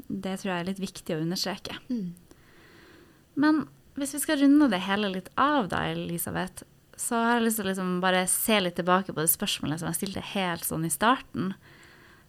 det, 0.07 0.37
tror 0.39 0.53
jeg 0.53 0.61
er 0.61 0.69
litt 0.71 0.83
viktig 0.83 1.17
å 1.17 1.25
understreke. 1.25 1.77
Mm. 1.91 2.15
Men 3.43 3.67
hvis 3.99 4.15
vi 4.17 4.23
skal 4.23 4.41
runde 4.41 4.71
det 4.71 4.85
hele 4.87 5.11
litt 5.13 5.33
av 5.35 5.69
da, 5.73 5.83
Elisabeth, 5.91 6.65
så 6.97 7.19
har 7.21 7.37
jeg 7.37 7.47
lyst 7.47 7.61
til 7.61 7.67
å 7.67 7.71
liksom 7.71 7.97
bare 8.03 8.27
se 8.31 8.61
litt 8.63 8.77
tilbake 8.79 9.13
på 9.13 9.21
det 9.21 9.33
spørsmålet 9.33 9.81
som 9.81 9.91
jeg 9.91 9.99
stilte 10.01 10.29
helt 10.33 10.65
sånn 10.65 10.87
i 10.89 10.93
starten. 10.93 11.53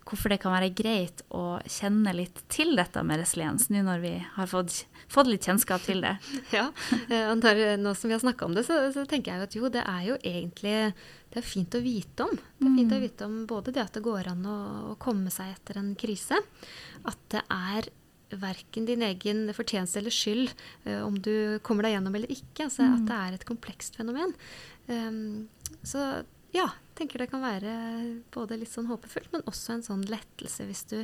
Hvorfor 0.08 0.32
det 0.32 0.39
kan 0.39 0.53
være 0.53 0.71
greit 0.75 1.23
å 1.36 1.58
kjenne 1.67 2.13
litt 2.15 2.39
til 2.51 2.77
dette 2.80 3.01
med 3.03 3.19
resiliens, 3.19 3.67
nå 3.71 3.82
når 3.84 4.03
vi 4.03 4.13
har 4.38 4.47
fått, 4.47 4.86
fått 5.12 5.27
litt 5.27 5.47
kjennskap 5.47 5.84
til 5.84 6.03
det. 6.03 6.15
Ja, 6.56 6.69
eh, 7.12 7.34
når, 7.36 7.77
nå 7.82 7.91
som 7.95 8.08
vi 8.08 8.15
har 8.15 8.23
snakka 8.23 8.47
om 8.47 8.56
det, 8.56 8.63
så, 8.67 8.80
så, 8.95 9.03
tenker 9.10 9.34
jeg 9.34 9.47
at 9.49 9.58
jo, 9.60 9.71
det 9.71 9.84
er 9.84 10.03
jo 10.08 10.19
egentlig 10.21 10.77
det 11.34 11.41
er 11.41 11.47
fint 11.47 11.75
å 11.75 11.84
vite 11.84 12.23
om. 12.23 12.36
Det 12.36 12.69
er 12.69 12.77
fint 12.80 12.95
å 12.95 12.99
mm. 12.99 13.03
vite 13.03 13.27
om 13.27 13.38
både 13.49 13.75
det 13.75 13.84
at 13.84 13.99
det 13.99 14.06
går 14.06 14.32
an 14.32 14.47
å, 14.47 14.58
å 14.93 14.97
komme 14.99 15.32
seg 15.34 15.51
etter 15.58 15.82
en 15.82 15.91
krise, 15.99 16.39
at 17.03 17.19
det 17.36 17.43
er 17.51 17.91
verken 18.30 18.88
din 18.88 19.04
egen 19.06 19.46
fortjeneste 19.56 20.02
eller 20.02 20.13
skyld 20.13 20.52
uh, 20.88 21.04
om 21.06 21.20
du 21.20 21.60
kommer 21.66 21.88
deg 21.88 21.96
gjennom 21.96 22.18
eller 22.20 22.34
ikke. 22.34 22.68
Altså 22.68 22.84
mm. 22.84 22.96
At 22.96 23.06
det 23.10 23.20
er 23.20 23.38
et 23.38 23.48
komplekst 23.48 24.00
fenomen. 24.00 24.36
Um, 24.88 25.48
så 25.84 26.04
ja, 26.56 26.70
tenker 26.98 27.22
det 27.22 27.30
kan 27.32 27.44
være 27.44 27.72
både 28.34 28.60
litt 28.60 28.72
sånn 28.72 28.90
håpefullt, 28.92 29.32
men 29.34 29.46
også 29.50 29.78
en 29.78 29.86
sånn 29.86 30.06
lettelse 30.10 30.68
hvis 30.68 30.86
du 30.92 31.00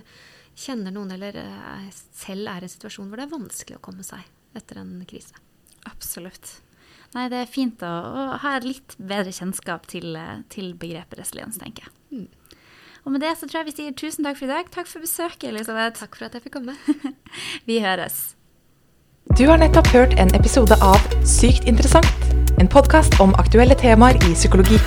kjenner 0.58 0.94
noen 0.94 1.16
eller 1.16 1.40
uh, 1.40 1.90
selv 1.94 2.52
er 2.52 2.64
i 2.64 2.70
en 2.70 2.76
situasjon 2.76 3.10
hvor 3.10 3.20
det 3.20 3.28
er 3.28 3.36
vanskelig 3.36 3.80
å 3.80 3.86
komme 3.86 4.06
seg 4.08 4.24
etter 4.58 4.80
en 4.82 5.00
krise. 5.10 5.36
Absolutt. 5.90 6.60
Nei, 7.14 7.28
det 7.30 7.44
er 7.44 7.50
fint 7.50 7.84
å, 7.86 7.90
å 7.90 8.24
ha 8.42 8.54
litt 8.64 8.96
bedre 8.98 9.34
kjennskap 9.36 9.86
til, 9.92 10.16
eh, 10.18 10.42
til 10.54 10.72
begrepet 10.80 11.20
resiliens, 11.20 11.60
tenker 11.62 11.86
jeg. 11.86 11.94
Mm. 12.14 12.43
Og 13.04 13.12
med 13.12 13.20
det 13.20 13.34
så 13.39 13.48
tror 13.48 13.62
jeg 13.62 13.72
vi 13.72 13.76
sier 13.76 13.96
tusen 14.00 14.24
takk 14.24 14.39
for 14.39 14.48
i 14.48 14.54
dag. 14.54 14.70
Takk 14.72 14.88
for 14.88 15.04
besøket, 15.04 15.50
Elisabeth. 15.52 16.00
Takk 16.00 16.16
for 16.16 16.30
at 16.30 16.38
jeg 16.38 16.46
fikk 16.46 16.56
komme. 16.60 16.78
vi 17.70 17.82
høres. 17.84 18.36
Du 19.38 19.46
har 19.50 19.60
nettopp 19.60 19.88
hørt 19.92 20.16
en 20.20 20.32
episode 20.38 20.78
av 20.84 21.00
Sykt 21.28 21.68
interessant. 21.68 22.28
En 22.62 22.70
podkast 22.70 23.20
om 23.24 23.36
aktuelle 23.42 23.76
temaer 23.80 24.20
i 24.24 24.36
psykologi. 24.38 24.80